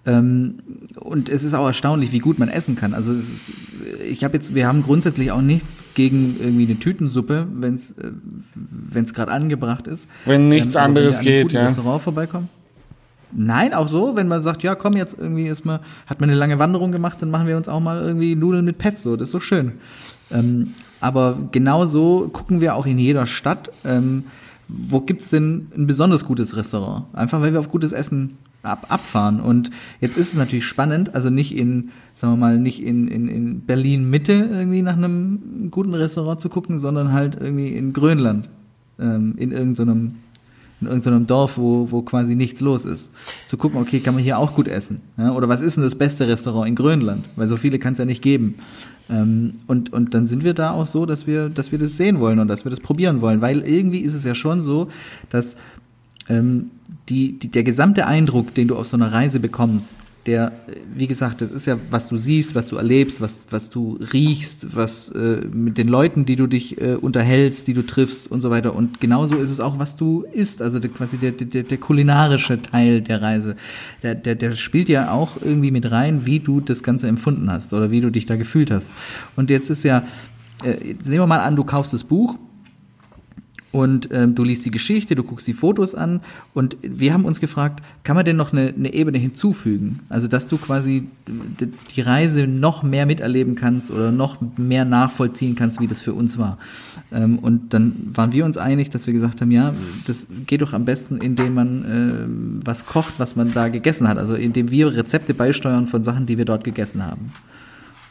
[0.05, 0.59] Ähm,
[0.95, 2.93] und es ist auch erstaunlich, wie gut man essen kann.
[2.93, 3.51] Also es ist,
[4.07, 8.11] ich habe jetzt, wir haben grundsätzlich auch nichts gegen irgendwie eine Tütensuppe, wenn es äh,
[8.55, 10.09] wenn es gerade angebracht ist.
[10.25, 11.65] Wenn nichts ähm, anderes wenn geht, ja.
[11.65, 12.49] Restaurant vorbeikommen.
[13.31, 16.39] Nein, auch so, wenn man sagt, ja, komm jetzt irgendwie ist mal, hat man eine
[16.39, 19.31] lange Wanderung gemacht, dann machen wir uns auch mal irgendwie Nudeln mit Pesto, das ist
[19.31, 19.73] so schön.
[20.31, 20.67] Ähm,
[21.01, 24.23] aber genauso gucken wir auch in jeder Stadt, ähm,
[24.67, 27.05] wo gibt's denn ein besonders gutes Restaurant?
[27.13, 29.39] Einfach weil wir auf gutes Essen ab, abfahren.
[29.39, 29.71] Und
[30.01, 33.61] jetzt ist es natürlich spannend, also nicht in, sagen wir mal, nicht in, in, in
[33.61, 38.49] Berlin Mitte irgendwie nach einem guten Restaurant zu gucken, sondern halt irgendwie in Grönland,
[38.99, 40.15] ähm, in irgendeinem
[40.81, 43.09] in irgendeinem Dorf, wo, wo quasi nichts los ist.
[43.47, 45.01] Zu gucken, okay, kann man hier auch gut essen?
[45.17, 45.33] Ja?
[45.33, 47.25] Oder was ist denn das beste Restaurant in Grönland?
[47.35, 48.55] Weil so viele kann es ja nicht geben.
[49.09, 52.19] Ähm, und, und dann sind wir da auch so, dass wir, dass wir das sehen
[52.19, 53.41] wollen und dass wir das probieren wollen.
[53.41, 54.89] Weil irgendwie ist es ja schon so,
[55.29, 55.55] dass
[56.27, 56.71] ähm,
[57.09, 59.95] die, die, der gesamte Eindruck, den du auf so einer Reise bekommst,
[60.29, 60.51] der,
[60.93, 64.75] wie gesagt, das ist ja, was du siehst, was du erlebst, was, was du riechst,
[64.75, 68.51] was äh, mit den Leuten, die du dich äh, unterhältst, die du triffst und so
[68.51, 68.75] weiter.
[68.75, 72.61] Und genauso ist es auch, was du isst, also der, quasi der, der, der kulinarische
[72.61, 73.55] Teil der Reise.
[74.03, 77.73] Der, der, der spielt ja auch irgendwie mit rein, wie du das Ganze empfunden hast
[77.73, 78.91] oder wie du dich da gefühlt hast.
[79.35, 80.03] Und jetzt ist ja,
[80.63, 82.37] äh, jetzt nehmen wir mal an, du kaufst das Buch
[83.71, 86.21] und ähm, du liest die Geschichte, du guckst die Fotos an
[86.53, 89.99] und wir haben uns gefragt, kann man denn noch eine, eine Ebene hinzufügen?
[90.09, 91.07] Also dass du quasi
[91.95, 96.39] die Reise noch mehr miterleben kannst oder noch mehr nachvollziehen kannst, wie das für uns
[96.39, 96.57] war.
[97.11, 99.73] Ähm, und dann waren wir uns einig, dass wir gesagt haben, ja,
[100.07, 104.17] das geht doch am besten, indem man ähm, was kocht, was man da gegessen hat.
[104.17, 107.31] Also indem wir Rezepte beisteuern von Sachen, die wir dort gegessen haben.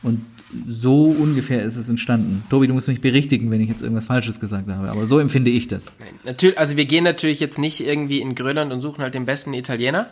[0.02, 0.20] Und
[0.66, 2.44] so ungefähr ist es entstanden.
[2.48, 5.50] Tobi, du musst mich berichtigen, wenn ich jetzt irgendwas Falsches gesagt habe, aber so empfinde
[5.50, 5.92] ich das.
[6.24, 9.52] Natürlich, also wir gehen natürlich jetzt nicht irgendwie in Grönland und suchen halt den besten
[9.52, 10.10] Italiener,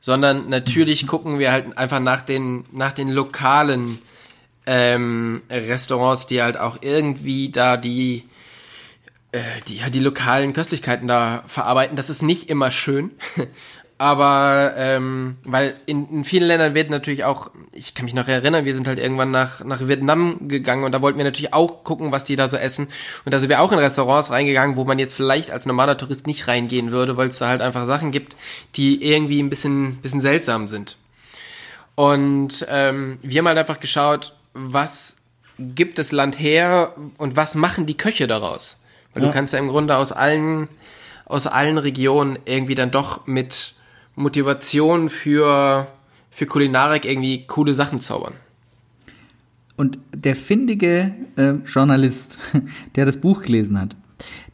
[0.00, 3.98] sondern natürlich gucken wir halt einfach nach den, nach den lokalen
[4.66, 8.24] ähm, Restaurants, die halt auch irgendwie da die,
[9.32, 11.96] äh, die, ja, die lokalen Köstlichkeiten da verarbeiten.
[11.96, 13.10] Das ist nicht immer schön.
[13.96, 18.64] Aber ähm, weil in, in vielen Ländern wird natürlich auch, ich kann mich noch erinnern,
[18.64, 22.10] wir sind halt irgendwann nach, nach Vietnam gegangen und da wollten wir natürlich auch gucken,
[22.10, 22.88] was die da so essen.
[23.24, 26.26] Und da sind wir auch in Restaurants reingegangen, wo man jetzt vielleicht als normaler Tourist
[26.26, 28.34] nicht reingehen würde, weil es da halt einfach Sachen gibt,
[28.74, 30.96] die irgendwie ein bisschen, bisschen seltsam sind.
[31.94, 35.16] Und ähm, wir haben halt einfach geschaut, was
[35.58, 38.76] gibt das Land her und was machen die Köche daraus?
[39.12, 39.28] Weil Ja.
[39.28, 40.66] du kannst ja im Grunde aus allen,
[41.26, 43.73] aus allen Regionen irgendwie dann doch mit
[44.16, 45.86] Motivation für,
[46.30, 48.34] für Kulinarik irgendwie coole Sachen zaubern.
[49.76, 52.38] Und der findige äh, Journalist,
[52.96, 53.96] der das Buch gelesen hat,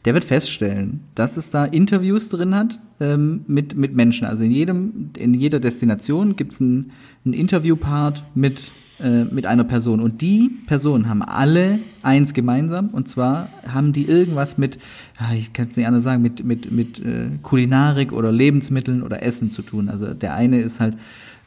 [0.05, 4.25] der wird feststellen, dass es da Interviews drin hat ähm, mit, mit Menschen.
[4.25, 6.91] Also in jedem, in jeder Destination gibt es einen,
[7.23, 8.63] Interviewpart mit,
[9.03, 9.99] äh, mit einer Person.
[9.99, 12.89] Und die Personen haben alle eins gemeinsam.
[12.89, 14.79] Und zwar haben die irgendwas mit,
[15.17, 19.23] ah, ich kann es nicht anders sagen, mit, mit, mit äh, Kulinarik oder Lebensmitteln oder
[19.23, 19.89] Essen zu tun.
[19.89, 20.97] Also der eine ist halt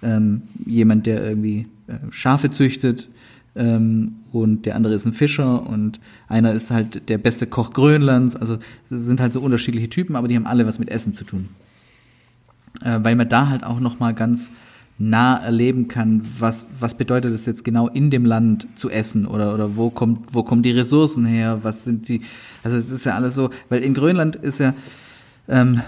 [0.03, 3.09] ähm, jemand, der irgendwie äh, Schafe züchtet,
[3.57, 8.35] ähm, und der andere ist ein Fischer und einer ist halt der beste Koch Grönlands.
[8.35, 11.25] Also es sind halt so unterschiedliche Typen, aber die haben alle was mit Essen zu
[11.25, 11.51] tun.
[12.83, 14.51] Äh, weil man da halt auch noch mal ganz
[14.99, 19.53] nah erleben kann, was, was bedeutet es jetzt genau in dem Land zu essen oder,
[19.53, 22.23] oder wo kommt, wo kommen die Ressourcen her, was sind die,
[22.63, 24.73] also es ist ja alles so, weil in Grönland ist ja,
[25.49, 25.81] ähm,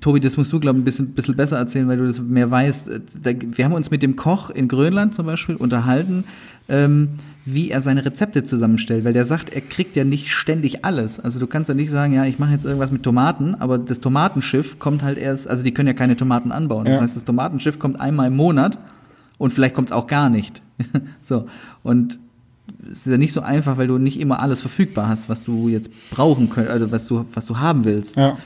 [0.00, 2.50] Tobi, das musst du, glaube ich, ein bisschen, bisschen besser erzählen, weil du das mehr
[2.50, 2.88] weißt.
[2.88, 6.24] Äh, Da, wir haben uns mit dem Koch in Grönland zum Beispiel unterhalten,
[6.68, 7.10] ähm,
[7.46, 11.20] wie er seine Rezepte zusammenstellt, weil der sagt, er kriegt ja nicht ständig alles.
[11.20, 14.00] Also du kannst ja nicht sagen, ja, ich mache jetzt irgendwas mit Tomaten, aber das
[14.00, 16.86] Tomatenschiff kommt halt erst, also die können ja keine Tomaten anbauen.
[16.86, 17.02] Das Ja.
[17.02, 18.78] heißt, das Tomatenschiff kommt einmal im Monat
[19.36, 20.62] und vielleicht kommt es auch gar nicht.
[21.22, 21.46] so.
[21.82, 22.18] Und
[22.90, 25.68] es ist ja nicht so einfach, weil du nicht immer alles verfügbar hast, was du
[25.68, 28.16] jetzt brauchen könntest, also was du, was du haben willst.
[28.16, 28.38] Ja.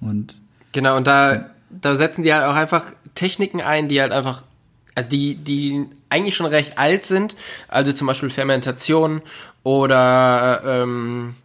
[0.00, 0.36] Und
[0.72, 4.42] Genau, und da, da setzen die halt auch einfach Techniken ein, die halt einfach,
[4.98, 7.36] also die, die eigentlich schon recht alt sind,
[7.68, 9.22] also zum Beispiel Fermentation
[9.62, 11.36] oder ähm,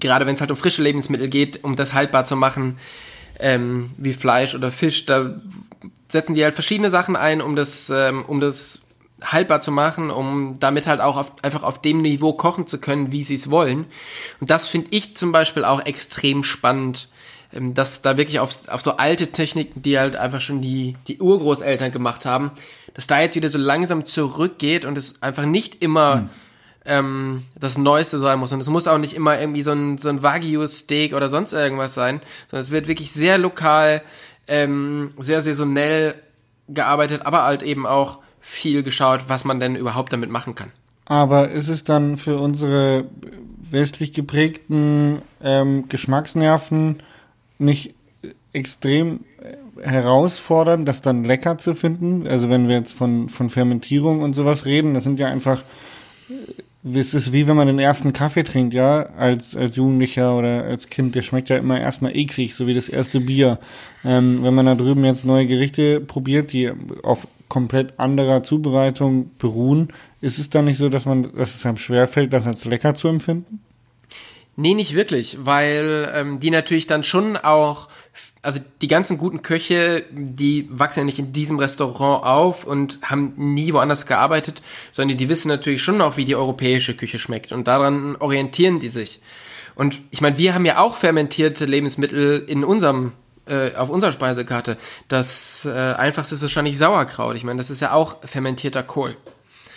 [0.00, 2.78] gerade wenn es halt um frische Lebensmittel geht, um das haltbar zu machen,
[3.38, 5.34] ähm, wie Fleisch oder Fisch, da
[6.08, 8.80] setzen die halt verschiedene Sachen ein, um das, ähm, um das
[9.22, 13.12] haltbar zu machen, um damit halt auch auf, einfach auf dem Niveau kochen zu können,
[13.12, 13.84] wie sie es wollen.
[14.40, 17.08] Und das finde ich zum Beispiel auch extrem spannend,
[17.52, 21.18] ähm, dass da wirklich auf, auf so alte Techniken, die halt einfach schon die, die
[21.20, 22.52] Urgroßeltern gemacht haben,
[22.96, 26.28] dass da jetzt wieder so langsam zurückgeht und es einfach nicht immer mhm.
[26.86, 28.54] ähm, das Neueste sein muss.
[28.54, 31.92] Und es muss auch nicht immer irgendwie so ein, so ein Wagyu-Steak oder sonst irgendwas
[31.92, 34.00] sein, sondern es wird wirklich sehr lokal,
[34.48, 36.14] ähm, sehr saisonell
[36.68, 40.72] gearbeitet, aber halt eben auch viel geschaut, was man denn überhaupt damit machen kann.
[41.04, 43.04] Aber ist es dann für unsere
[43.70, 47.02] westlich geprägten ähm, Geschmacksnerven
[47.58, 47.94] nicht
[48.54, 49.20] extrem
[49.82, 52.26] herausfordernd, das dann lecker zu finden?
[52.26, 55.62] Also wenn wir jetzt von, von Fermentierung und sowas reden, das sind ja einfach,
[56.84, 60.88] es ist wie wenn man den ersten Kaffee trinkt, ja, als, als Jugendlicher oder als
[60.88, 63.58] Kind, der schmeckt ja immer erstmal eklig, so wie das erste Bier.
[64.04, 66.72] Ähm, wenn man da drüben jetzt neue Gerichte probiert, die
[67.02, 69.88] auf komplett anderer Zubereitung beruhen,
[70.20, 73.08] ist es dann nicht so, dass man, dass es einem schwerfällt, das als lecker zu
[73.08, 73.60] empfinden?
[74.56, 77.88] Nee, nicht wirklich, weil ähm, die natürlich dann schon auch,
[78.46, 83.32] also die ganzen guten Köche, die wachsen ja nicht in diesem Restaurant auf und haben
[83.36, 87.66] nie woanders gearbeitet, sondern die wissen natürlich schon auch, wie die europäische Küche schmeckt und
[87.66, 89.20] daran orientieren die sich.
[89.74, 93.12] Und ich meine, wir haben ja auch fermentierte Lebensmittel in unserem
[93.48, 94.76] äh, auf unserer Speisekarte.
[95.08, 97.34] Das äh, einfachste ist wahrscheinlich Sauerkraut.
[97.36, 99.16] Ich meine, das ist ja auch fermentierter Kohl.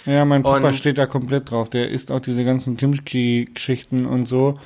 [0.05, 1.71] Ja, mein Papa und, steht da komplett drauf.
[1.71, 4.59] Der isst auch diese ganzen Kimchi-Geschichten und so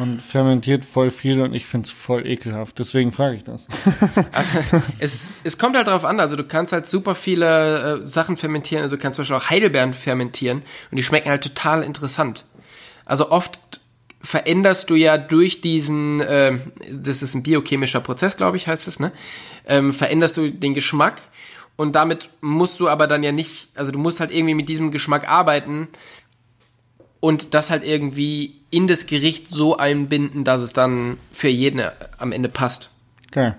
[0.00, 2.78] und fermentiert voll viel und ich find's voll ekelhaft.
[2.78, 3.66] Deswegen frage ich das.
[4.98, 8.82] es, es kommt halt darauf an, also du kannst halt super viele äh, Sachen fermentieren,
[8.82, 12.44] also du kannst zum Beispiel auch Heidelbeeren fermentieren und die schmecken halt total interessant.
[13.04, 13.80] Also oft
[14.22, 16.58] veränderst du ja durch diesen, äh,
[16.90, 19.12] das ist ein biochemischer Prozess, glaube ich, heißt es, ne?
[19.66, 21.20] Ähm, veränderst du den Geschmack
[21.76, 24.90] und damit musst du aber dann ja nicht, also du musst halt irgendwie mit diesem
[24.90, 25.88] Geschmack arbeiten
[27.20, 31.82] und das halt irgendwie in das Gericht so einbinden, dass es dann für jeden
[32.18, 32.90] am Ende passt.
[33.28, 33.52] Okay.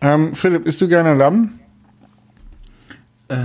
[0.00, 1.58] Ähm, Philipp, isst du gerne Lamm?
[3.28, 3.44] Äh,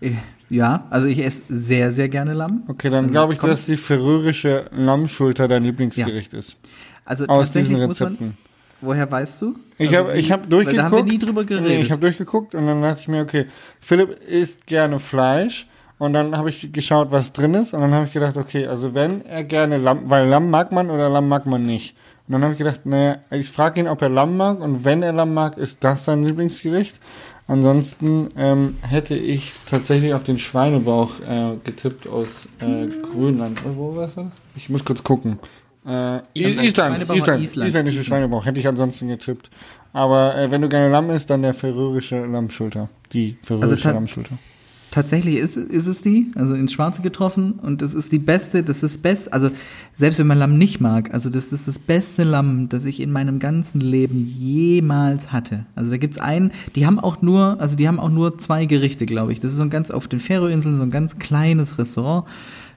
[0.50, 2.64] ja, also ich esse sehr, sehr gerne Lamm.
[2.68, 6.38] Okay, dann also, glaube ich, dass die färöische Lammschulter dein Lieblingsgericht ja.
[6.38, 6.56] ist.
[7.04, 8.26] Also aus diesen Rezepten.
[8.28, 8.36] Man,
[8.80, 9.56] woher weißt du?
[9.78, 10.78] Ich also habe ich habe durchgeguckt.
[10.78, 11.84] Da haben wir nie drüber geredet.
[11.84, 13.46] Ich habe durchgeguckt und dann dachte ich mir, okay,
[13.80, 15.66] Philipp isst gerne Fleisch
[16.00, 18.94] und dann habe ich geschaut, was drin ist und dann habe ich gedacht, okay, also
[18.94, 21.94] wenn er gerne Lamm, weil Lamm mag man oder Lamm mag man nicht.
[22.26, 25.02] Und dann habe ich gedacht, naja, ich frage ihn, ob er Lamm mag und wenn
[25.02, 26.98] er Lamm mag, ist das sein Lieblingsgericht.
[27.46, 33.60] Ansonsten ähm, hätte ich tatsächlich auf den Schweinebauch äh, getippt aus äh, Grönland.
[33.60, 34.16] Äh, wo war das?
[34.56, 35.38] Ich muss kurz gucken.
[35.86, 39.50] Äh, Island, Island, Island, Island, isländische Schweinebauch hätte ich ansonsten getippt.
[39.92, 42.88] Aber äh, wenn du gerne Lamm isst, dann der färöische Lammschulter.
[43.12, 44.38] Die färöische also Lammschulter
[44.90, 48.82] tatsächlich ist, ist es die, also ins Schwarze getroffen und das ist die beste, das
[48.82, 49.50] ist best, also
[49.92, 53.12] selbst wenn man Lamm nicht mag, also das ist das beste Lamm, das ich in
[53.12, 55.66] meinem ganzen Leben jemals hatte.
[55.74, 59.06] Also da gibt's einen, die haben auch nur, also die haben auch nur zwei Gerichte,
[59.06, 59.40] glaube ich.
[59.40, 62.26] Das ist so ein ganz auf den Färöinseln so ein ganz kleines Restaurant.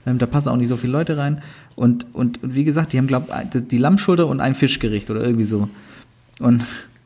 [0.06, 1.42] Ähm, da passen auch nicht so viele Leute rein
[1.76, 5.46] und und, und wie gesagt, die haben glaube die Lammschulter und ein Fischgericht oder irgendwie
[5.46, 5.70] so.
[6.40, 6.64] Und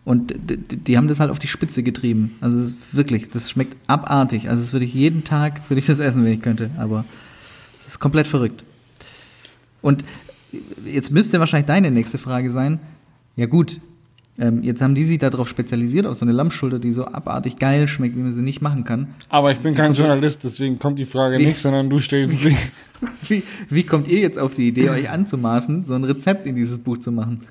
[0.08, 2.38] und die haben das halt auf die Spitze getrieben.
[2.40, 4.50] Also wirklich, das schmeckt abartig.
[4.50, 6.70] Also das würde ich jeden Tag, würde ich das essen, wenn ich könnte.
[6.78, 7.04] Aber
[7.82, 8.64] es ist komplett verrückt.
[9.82, 10.06] Und
[10.86, 12.80] jetzt müsste wahrscheinlich deine nächste Frage sein.
[13.36, 13.82] Ja gut,
[14.40, 17.90] ähm, jetzt haben die sich darauf spezialisiert, auf so eine Lammschulter, die so abartig geil
[17.90, 19.14] schmeckt, wie man sie nicht machen kann.
[19.28, 22.56] Aber ich bin kein Journalist, deswegen kommt die Frage wie, nicht, sondern du stellst sie.
[23.28, 26.80] Wie, wie kommt ihr jetzt auf die Idee, euch anzumaßen, so ein Rezept in dieses
[26.80, 27.42] Buch zu machen?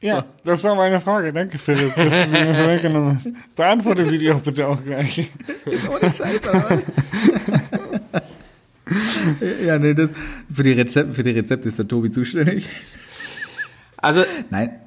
[0.00, 1.32] Ja, das war meine Frage.
[1.32, 3.28] Danke, Philipp, dass du sie mir vorweggenommen hast.
[3.54, 5.30] Beantworte sie dir auch bitte auch gleich.
[5.64, 6.82] Ist ohne Scheiß, aber.
[9.64, 10.10] ja, nee, das,
[10.52, 12.68] für die Rezepte, für die Rezepte ist der Tobi zuständig.
[13.96, 14.80] Also, nein.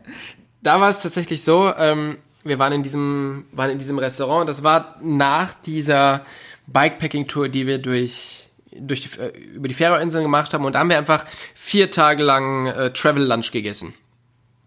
[0.63, 4.63] Da war es tatsächlich so, ähm, wir waren in diesem, waren in diesem Restaurant, das
[4.63, 6.25] war nach dieser
[6.67, 10.89] Bikepacking-Tour, die wir durch, durch die, äh, über die Färöerinseln gemacht haben und da haben
[10.89, 13.93] wir einfach vier Tage lang äh, Travel Lunch gegessen.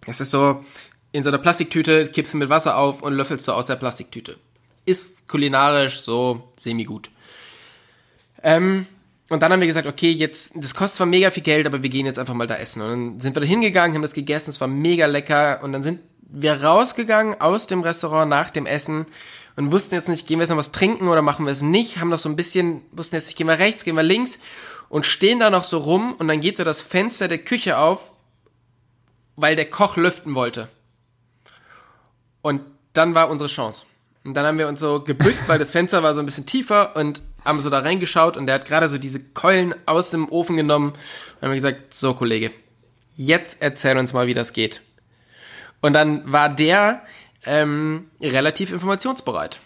[0.06, 0.64] Es ist so,
[1.12, 4.36] in so einer Plastiktüte kippst du mit Wasser auf und löffelst du aus der Plastiktüte.
[4.84, 7.10] Ist kulinarisch so semi-gut.
[8.42, 8.86] Ähm,
[9.30, 11.90] und dann haben wir gesagt, okay, jetzt, das kostet zwar mega viel Geld, aber wir
[11.90, 12.82] gehen jetzt einfach mal da essen.
[12.82, 15.60] Und dann sind wir da hingegangen, haben das gegessen, es war mega lecker.
[15.62, 19.06] Und dann sind wir rausgegangen aus dem Restaurant nach dem Essen
[19.56, 21.98] und wussten jetzt nicht, gehen wir jetzt noch was trinken oder machen wir es nicht.
[21.98, 24.38] Haben noch so ein bisschen, wussten jetzt nicht, gehen wir rechts, gehen wir links
[24.88, 28.12] und stehen da noch so rum und dann geht so das Fenster der Küche auf,
[29.36, 30.68] weil der Koch lüften wollte.
[32.42, 32.60] Und
[32.92, 33.84] dann war unsere Chance.
[34.24, 36.96] Und dann haben wir uns so gebückt, weil das Fenster war so ein bisschen tiefer
[36.96, 40.56] und haben so da reingeschaut und der hat gerade so diese Keulen aus dem Ofen
[40.56, 40.94] genommen
[41.40, 42.50] und haben gesagt, so Kollege,
[43.14, 44.80] jetzt erzähl uns mal, wie das geht.
[45.82, 47.02] Und dann war der
[47.44, 49.60] ähm, relativ informationsbereit.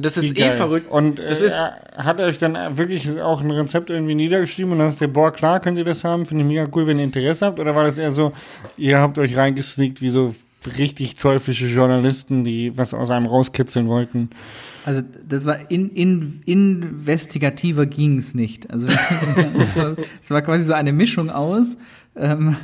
[0.00, 0.56] Das ist Wie eh geil.
[0.56, 0.90] verrückt.
[0.90, 4.78] Und äh, das ist, hat er euch dann wirklich auch ein Rezept irgendwie niedergeschrieben und
[4.78, 7.04] dann sagt ihr, boah, klar, könnt ihr das haben, finde ich mega cool, wenn ihr
[7.04, 7.60] Interesse habt?
[7.60, 8.32] Oder war das eher so,
[8.76, 10.34] ihr habt euch reingesneakt wie so
[10.76, 14.30] richtig teuflische Journalisten, die was aus einem rauskitzeln wollten?
[14.84, 18.70] Also das war in, in, investigativer ging's nicht.
[18.70, 18.86] Also
[19.58, 21.76] es war, es war quasi so eine Mischung aus,
[22.16, 22.56] ähm,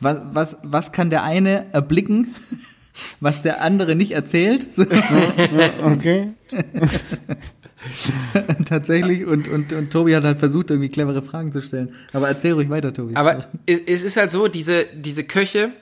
[0.00, 2.34] was, was, was kann der eine erblicken,
[3.20, 4.72] was der andere nicht erzählt.
[4.72, 4.84] So,
[5.82, 6.32] Okay.
[8.64, 9.24] tatsächlich.
[9.26, 11.94] Und, und, und Tobi hat halt versucht, irgendwie clevere Fragen zu stellen.
[12.12, 13.16] Aber erzähl ruhig weiter, Tobi.
[13.16, 15.72] aber es es ist halt so, diese, diese Köche,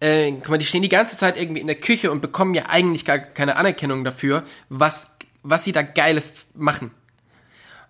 [0.00, 2.64] äh, guck mal, die stehen die ganze Zeit irgendwie in der Küche und bekommen ja
[2.68, 5.10] eigentlich gar keine Anerkennung dafür, was,
[5.42, 6.90] was sie da Geiles machen.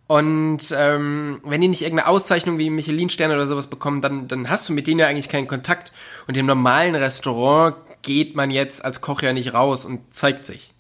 [0.07, 4.69] Und ähm, wenn die nicht irgendeine Auszeichnung wie Michelin-Sterne oder sowas bekommen, dann, dann hast
[4.69, 5.93] du mit denen ja eigentlich keinen Kontakt.
[6.27, 10.75] Und im normalen Restaurant geht man jetzt als Koch ja nicht raus und zeigt sich.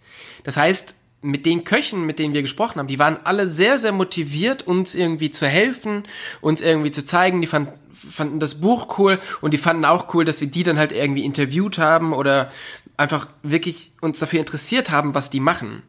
[0.44, 3.92] Das heißt, mit den Köchen, mit denen wir gesprochen haben, die waren alle sehr, sehr
[3.92, 6.04] motiviert, uns irgendwie zu helfen,
[6.40, 7.40] uns irgendwie zu zeigen.
[7.40, 10.78] Die fand, fanden das Buch cool und die fanden auch cool, dass wir die dann
[10.78, 12.52] halt irgendwie interviewt haben oder
[12.96, 15.82] einfach wirklich uns dafür interessiert haben, was die machen.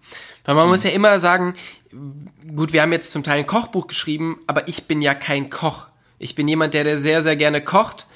[0.46, 1.56] Weil man muss ja immer sagen,
[2.56, 5.88] gut, wir haben jetzt zum Teil ein Kochbuch geschrieben, aber ich bin ja kein Koch.
[6.18, 8.08] Ich bin jemand, der, der sehr, sehr gerne kocht,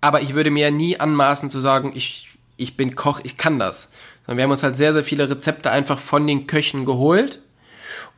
[0.00, 2.29] aber ich würde mir nie anmaßen zu sagen, ich,
[2.60, 3.90] ich bin Koch, ich kann das.
[4.26, 7.40] Sondern wir haben uns halt sehr, sehr viele Rezepte einfach von den Köchen geholt.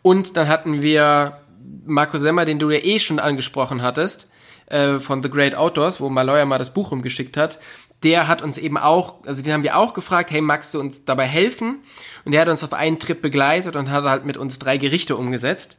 [0.03, 1.39] Und dann hatten wir
[1.85, 4.29] Marco Semmer, den du ja eh schon angesprochen hattest,
[4.67, 7.59] äh, von The Great Outdoors, wo Maloya mal das Buch rumgeschickt hat.
[8.03, 11.05] Der hat uns eben auch, also den haben wir auch gefragt, hey, magst du uns
[11.05, 11.83] dabei helfen?
[12.25, 15.17] Und der hat uns auf einen Trip begleitet und hat halt mit uns drei Gerichte
[15.17, 15.77] umgesetzt.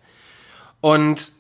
[0.80, 1.32] Und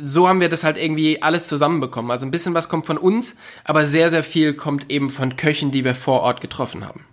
[0.00, 2.10] so haben wir das halt irgendwie alles zusammenbekommen.
[2.10, 5.70] Also ein bisschen was kommt von uns, aber sehr, sehr viel kommt eben von Köchen,
[5.70, 7.04] die wir vor Ort getroffen haben.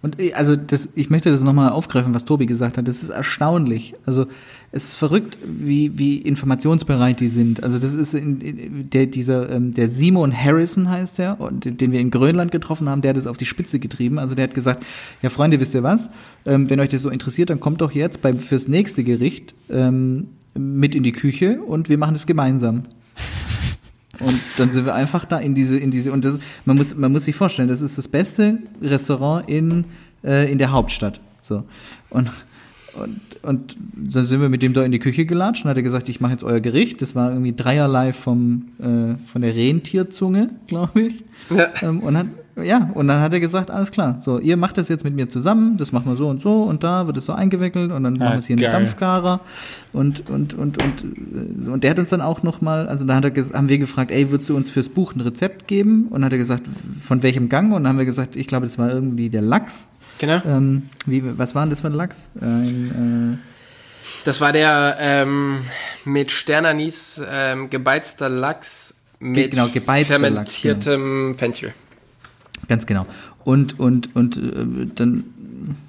[0.00, 2.86] Und äh, also das, ich möchte das nochmal aufgreifen, was Tobi gesagt hat.
[2.86, 3.94] Das ist erstaunlich.
[4.06, 4.26] Also
[4.70, 7.62] es ist verrückt, wie, wie informationsbereit die sind.
[7.62, 11.92] Also das ist in, in, der dieser ähm, der Simon Harrison heißt der, und den
[11.92, 13.02] wir in Grönland getroffen haben.
[13.02, 14.18] Der hat es auf die Spitze getrieben.
[14.18, 14.84] Also der hat gesagt:
[15.22, 16.10] Ja, Freunde, wisst ihr was?
[16.46, 20.28] Ähm, wenn euch das so interessiert, dann kommt doch jetzt beim fürs nächste Gericht ähm,
[20.58, 22.84] mit in die Küche und wir machen das gemeinsam.
[24.20, 27.12] Und dann sind wir einfach da in diese, in diese, und das, man muss, man
[27.12, 29.84] muss sich vorstellen, das ist das beste Restaurant in,
[30.24, 31.20] äh, in der Hauptstadt.
[31.42, 31.64] So.
[32.10, 32.30] Und,
[32.94, 35.82] und, und dann sind wir mit dem da in die Küche gelatscht und hat er
[35.82, 37.02] gesagt, ich mache jetzt euer Gericht.
[37.02, 41.24] Das war irgendwie dreierlei vom, äh, von der Rentierzunge, glaube ich.
[41.50, 41.68] Ja.
[41.82, 42.26] Ähm, und hat,
[42.62, 45.28] ja, und dann hat er gesagt, alles klar, so, ihr macht das jetzt mit mir
[45.28, 48.14] zusammen, das machen wir so und so und da wird es so eingewickelt und dann
[48.14, 48.70] machen wir es hier in geil.
[48.70, 49.40] den Dampfgarer
[49.92, 53.24] und, und, und, und, äh, und der hat uns dann auch nochmal, also da hat
[53.24, 56.06] er, haben wir gefragt, ey, würdest du uns fürs Buch ein Rezept geben?
[56.08, 56.64] Und dann hat er gesagt,
[57.00, 57.72] von welchem Gang?
[57.72, 59.86] Und dann haben wir gesagt, ich glaube, das war irgendwie der Lachs.
[60.18, 60.40] Genau.
[60.46, 62.28] Ähm, wie, was war denn das für ein Lachs?
[62.40, 63.40] Ein,
[64.24, 65.62] Das war der ähm,
[66.04, 71.70] mit Sternanis ähm, gebeizter Lachs mit genau, gebeizter Lachs, fermentiertem Fenchel.
[71.70, 73.06] äh, ganz genau.
[73.44, 75.24] Und, und, und äh, dann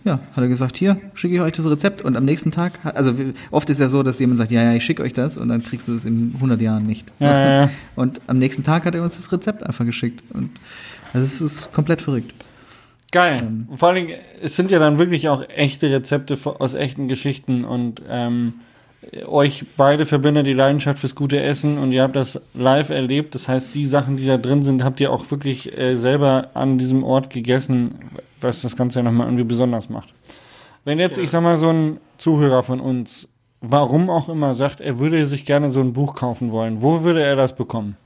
[0.03, 2.01] ja, hat er gesagt, hier, schicke ich euch das Rezept.
[2.01, 3.13] Und am nächsten Tag, also
[3.51, 5.63] oft ist ja so, dass jemand sagt, ja, ja, ich schicke euch das und dann
[5.63, 7.07] kriegst du es in 100 Jahren nicht.
[7.19, 7.25] So.
[7.25, 7.69] Ja, ja.
[7.95, 10.23] Und am nächsten Tag hat er uns das Rezept einfach geschickt.
[10.33, 10.51] Und
[11.13, 12.45] also es ist komplett verrückt.
[13.11, 13.39] Geil.
[13.41, 13.67] Ähm.
[13.75, 18.01] Vor allen Dingen, es sind ja dann wirklich auch echte Rezepte aus echten Geschichten und
[18.09, 18.55] ähm,
[19.25, 23.33] euch beide verbindet die Leidenschaft fürs gute Essen und ihr habt das live erlebt.
[23.33, 26.77] Das heißt, die Sachen, die da drin sind, habt ihr auch wirklich äh, selber an
[26.77, 27.95] diesem Ort gegessen,
[28.41, 30.09] was das Ganze ja nochmal irgendwie besonders macht.
[30.85, 33.27] Wenn jetzt, ich sag mal, so ein Zuhörer von uns,
[33.61, 37.23] warum auch immer, sagt, er würde sich gerne so ein Buch kaufen wollen, wo würde
[37.23, 37.97] er das bekommen?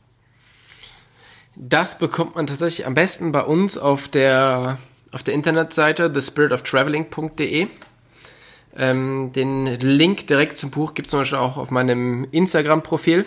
[1.56, 4.80] Das bekommt man tatsächlich am besten bei uns auf der,
[5.14, 7.68] auf der Internetseite thespiritoftraveling.de.
[8.76, 13.26] Ähm, den Link direkt zum Buch gibt es zum Beispiel auch auf meinem Instagram-Profil.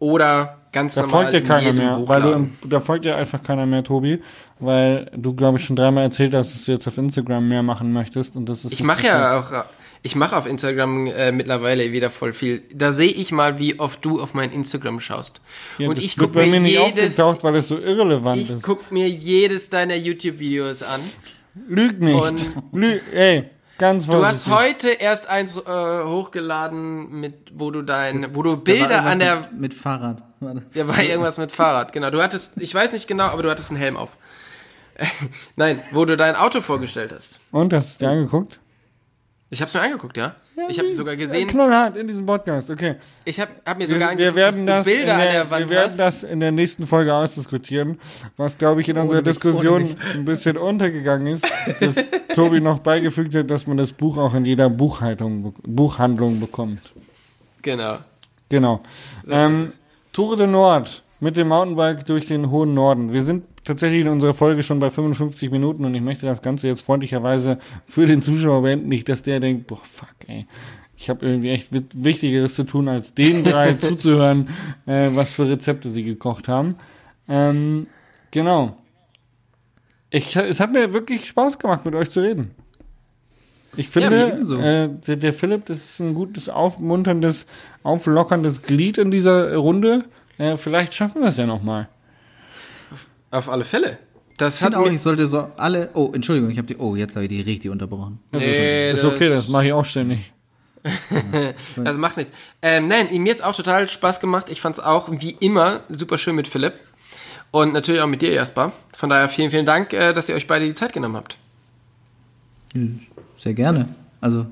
[0.00, 3.40] Oder ganz Da normal folgt dir in keiner mehr, weil du, da folgt dir einfach
[3.40, 4.20] keiner mehr, Tobi,
[4.58, 7.92] weil du, glaube ich, schon dreimal erzählt hast, dass du jetzt auf Instagram mehr machen
[7.92, 9.64] möchtest und das ist Ich mache ja auch,
[10.02, 12.62] ich mache auf Instagram äh, mittlerweile wieder voll viel.
[12.74, 15.40] Da sehe ich mal, wie oft du auf mein Instagram schaust.
[15.78, 18.50] Ja, und das ich gucke mir mir nicht jedes, aufgetaucht, weil es so irrelevant ich
[18.50, 18.62] ist.
[18.62, 21.00] guck mir jedes deiner YouTube-Videos an.
[21.68, 22.20] Lüg nicht.
[22.20, 22.40] und-
[22.72, 23.44] Lüg, ey,
[23.78, 24.52] Ganz Du hast vorsichtig.
[24.52, 29.60] heute erst eins äh, hochgeladen, mit wo du dein, wo du Bilder an der, mit,
[29.60, 30.22] mit Fahrrad.
[30.40, 30.68] War das.
[30.74, 32.10] da war irgendwas mit Fahrrad, genau.
[32.10, 34.16] Du hattest, ich weiß nicht genau, aber du hattest einen Helm auf.
[35.56, 37.40] Nein, wo du dein Auto vorgestellt hast.
[37.50, 38.60] Und, hast du dir angeguckt?
[39.52, 40.34] Ich habe es mir angeguckt, ja.
[40.70, 42.96] Ich habe sogar gesehen, Knallhart in diesem Podcast, okay.
[43.26, 45.20] ich habe hab mir Wir, sogar wir angeguckt, werden dass das, du in Bilder an
[45.20, 45.98] der, der Wand wir werden hast.
[45.98, 48.00] das in der nächsten Folge ausdiskutieren,
[48.38, 49.96] was, glaube ich, in unserer ohne Diskussion mich.
[50.14, 51.44] ein bisschen untergegangen ist,
[51.80, 51.96] dass
[52.34, 56.80] Tobi noch beigefügt hat, dass man das Buch auch in jeder Buchhaltung, Buchhandlung bekommt.
[57.60, 57.98] Genau.
[58.48, 58.80] Genau.
[59.28, 59.70] Ähm,
[60.14, 63.12] Tour de Nord mit dem Mountainbike durch den hohen Norden.
[63.12, 66.66] Wir sind tatsächlich in unserer Folge schon bei 55 Minuten und ich möchte das Ganze
[66.68, 68.88] jetzt freundlicherweise für den Zuschauer beenden.
[68.88, 70.46] Nicht, dass der denkt, boah, fuck, ey.
[70.96, 74.48] Ich habe irgendwie echt wi- Wichtigeres zu tun, als den drei zuzuhören,
[74.86, 76.74] äh, was für Rezepte sie gekocht haben.
[77.28, 77.86] Ähm,
[78.32, 78.76] genau.
[80.10, 82.50] Ich, es hat mir wirklich Spaß gemacht, mit euch zu reden.
[83.76, 84.58] Ich finde, ebenso.
[84.58, 87.46] äh, der, der Philipp, das ist ein gutes, aufmunterndes,
[87.82, 90.04] auflockerndes Glied in dieser Runde.
[90.42, 91.88] Äh, vielleicht schaffen wir es ja nochmal.
[93.30, 93.98] Auf alle Fälle.
[94.38, 95.90] Das Ich hat auch, ich sollte so alle.
[95.94, 96.76] Oh, Entschuldigung, ich habe die.
[96.76, 98.18] Oh, jetzt habe ich die richtig unterbrochen.
[98.32, 100.32] nee, ist okay, das mache ich auch ständig.
[101.76, 102.32] Das macht nichts.
[102.60, 104.48] Ähm, nein, mir jetzt auch total Spaß gemacht.
[104.50, 106.74] Ich fand's auch wie immer super schön mit Philipp.
[107.52, 108.72] Und natürlich auch mit dir, Jasper.
[108.96, 111.36] Von daher vielen, vielen Dank, äh, dass ihr euch beide die Zeit genommen habt.
[113.36, 113.94] Sehr gerne.
[114.20, 114.46] Also.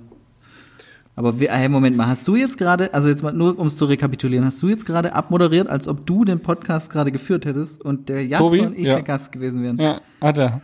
[1.20, 3.76] Aber wir, hey, Moment mal, hast du jetzt gerade, also jetzt mal nur um es
[3.76, 7.84] zu rekapitulieren, hast du jetzt gerade abmoderiert, als ob du den Podcast gerade geführt hättest
[7.84, 8.60] und der Jasper Tobi?
[8.60, 8.94] und ich Ja.
[8.94, 9.78] der Gast gewesen wären?
[9.78, 10.62] Ja, hat er.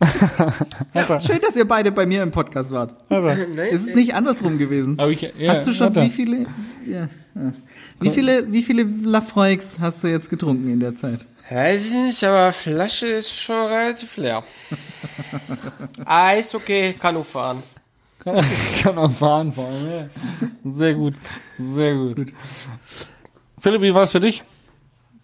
[1.20, 2.92] Schön, dass ihr beide bei mir im Podcast wart.
[3.10, 3.68] Hat er.
[3.72, 5.00] Ist es nicht andersrum gewesen?
[5.00, 6.46] Aber ich, ja, hast du schon wie viele,
[6.86, 7.52] ja, ja.
[7.98, 11.26] wie viele, wie viele Lafroix hast du jetzt getrunken in der Zeit?
[11.50, 14.44] Weiß ich nicht, aber Flasche ist schon relativ leer.
[16.04, 17.60] ah, ist okay, kann nur fahren.
[18.36, 19.86] Ich kann auch fahren vor allem.
[19.90, 20.72] Ja.
[20.74, 21.14] Sehr gut.
[21.58, 22.32] Sehr gut.
[23.58, 24.42] Philipp, wie war es für dich?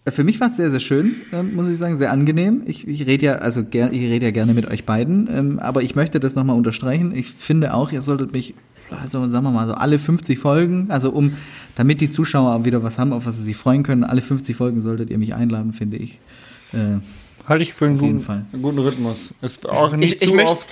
[0.07, 2.61] Für mich war es sehr, sehr schön, ähm, muss ich sagen, sehr angenehm.
[2.67, 5.81] Ich, ich rede ja, also ger ich rede ja gerne mit euch beiden, ähm, aber
[5.81, 7.15] ich möchte das nochmal unterstreichen.
[7.15, 8.53] Ich finde auch, ihr solltet mich,
[9.01, 11.33] also sagen wir mal, so alle 50 Folgen, also um,
[11.73, 14.55] damit die Zuschauer auch wieder was haben, auf was sie sich freuen können, alle 50
[14.55, 16.19] Folgen solltet ihr mich einladen, finde ich.
[16.71, 16.99] Äh,
[17.49, 18.45] Halte ich für einen Auf jeden guten, Fall.
[18.53, 19.33] einen guten Rhythmus.
[19.41, 20.67] Ist auch nicht Ich- ich zu möcht- oft.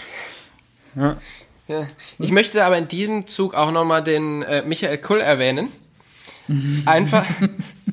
[0.95, 1.17] Ja.
[2.19, 5.71] Ich möchte aber in diesem Zug auch nochmal den äh, Michael Kull erwähnen.
[6.85, 7.25] Einfach,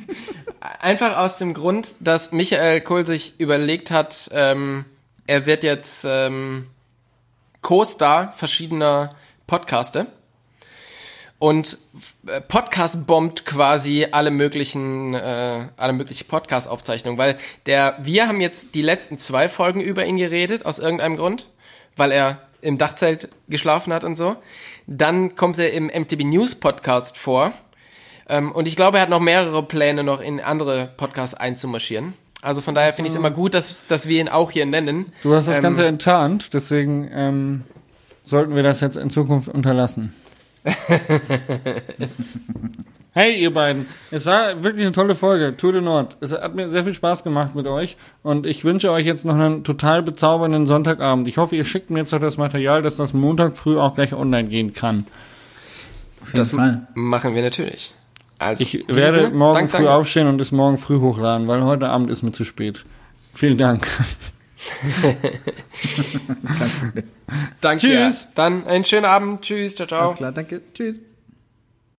[0.80, 4.84] einfach aus dem Grund, dass Michael Kull sich überlegt hat, ähm,
[5.26, 6.66] er wird jetzt ähm,
[7.62, 9.14] Co-Star verschiedener
[9.46, 10.06] Podcaste
[11.38, 11.78] und
[12.26, 18.40] äh, Podcast bombt quasi alle möglichen äh, alle möglichen Podcast Aufzeichnungen, weil der wir haben
[18.40, 21.48] jetzt die letzten zwei Folgen über ihn geredet aus irgendeinem Grund,
[21.96, 24.36] weil er im Dachzelt geschlafen hat und so.
[24.86, 27.52] Dann kommt er im MTB News Podcast vor.
[28.28, 32.14] Ähm, und ich glaube, er hat noch mehrere Pläne, noch in andere Podcasts einzumarschieren.
[32.42, 35.06] Also von daher finde ich es immer gut, dass, dass wir ihn auch hier nennen.
[35.22, 37.64] Du hast das Ähm, Ganze enttarnt, deswegen ähm,
[38.24, 40.14] sollten wir das jetzt in Zukunft unterlassen.
[43.12, 43.86] hey, ihr beiden.
[44.10, 45.56] Es war wirklich eine tolle Folge.
[45.56, 46.16] Tour de Nord.
[46.20, 47.96] Es hat mir sehr viel Spaß gemacht mit euch.
[48.22, 51.26] Und ich wünsche euch jetzt noch einen total bezaubernden Sonntagabend.
[51.28, 54.12] Ich hoffe, ihr schickt mir jetzt noch das Material, dass das Montag früh auch gleich
[54.12, 55.04] online gehen kann.
[56.34, 56.86] Das Fall.
[56.94, 57.92] machen wir natürlich.
[58.38, 59.92] Also, Ich werde Sinne, morgen Dank, früh danke.
[59.92, 62.84] aufstehen und es morgen früh hochladen, weil heute Abend ist mir zu spät.
[63.34, 63.86] Vielen Dank.
[67.60, 67.86] Danke.
[67.86, 68.28] Tschüss.
[68.34, 69.42] Dann einen schönen Abend.
[69.42, 69.74] Tschüss.
[69.76, 70.06] Ciao, ciao.
[70.08, 70.60] Alles klar, danke.
[70.74, 71.00] Tschüss.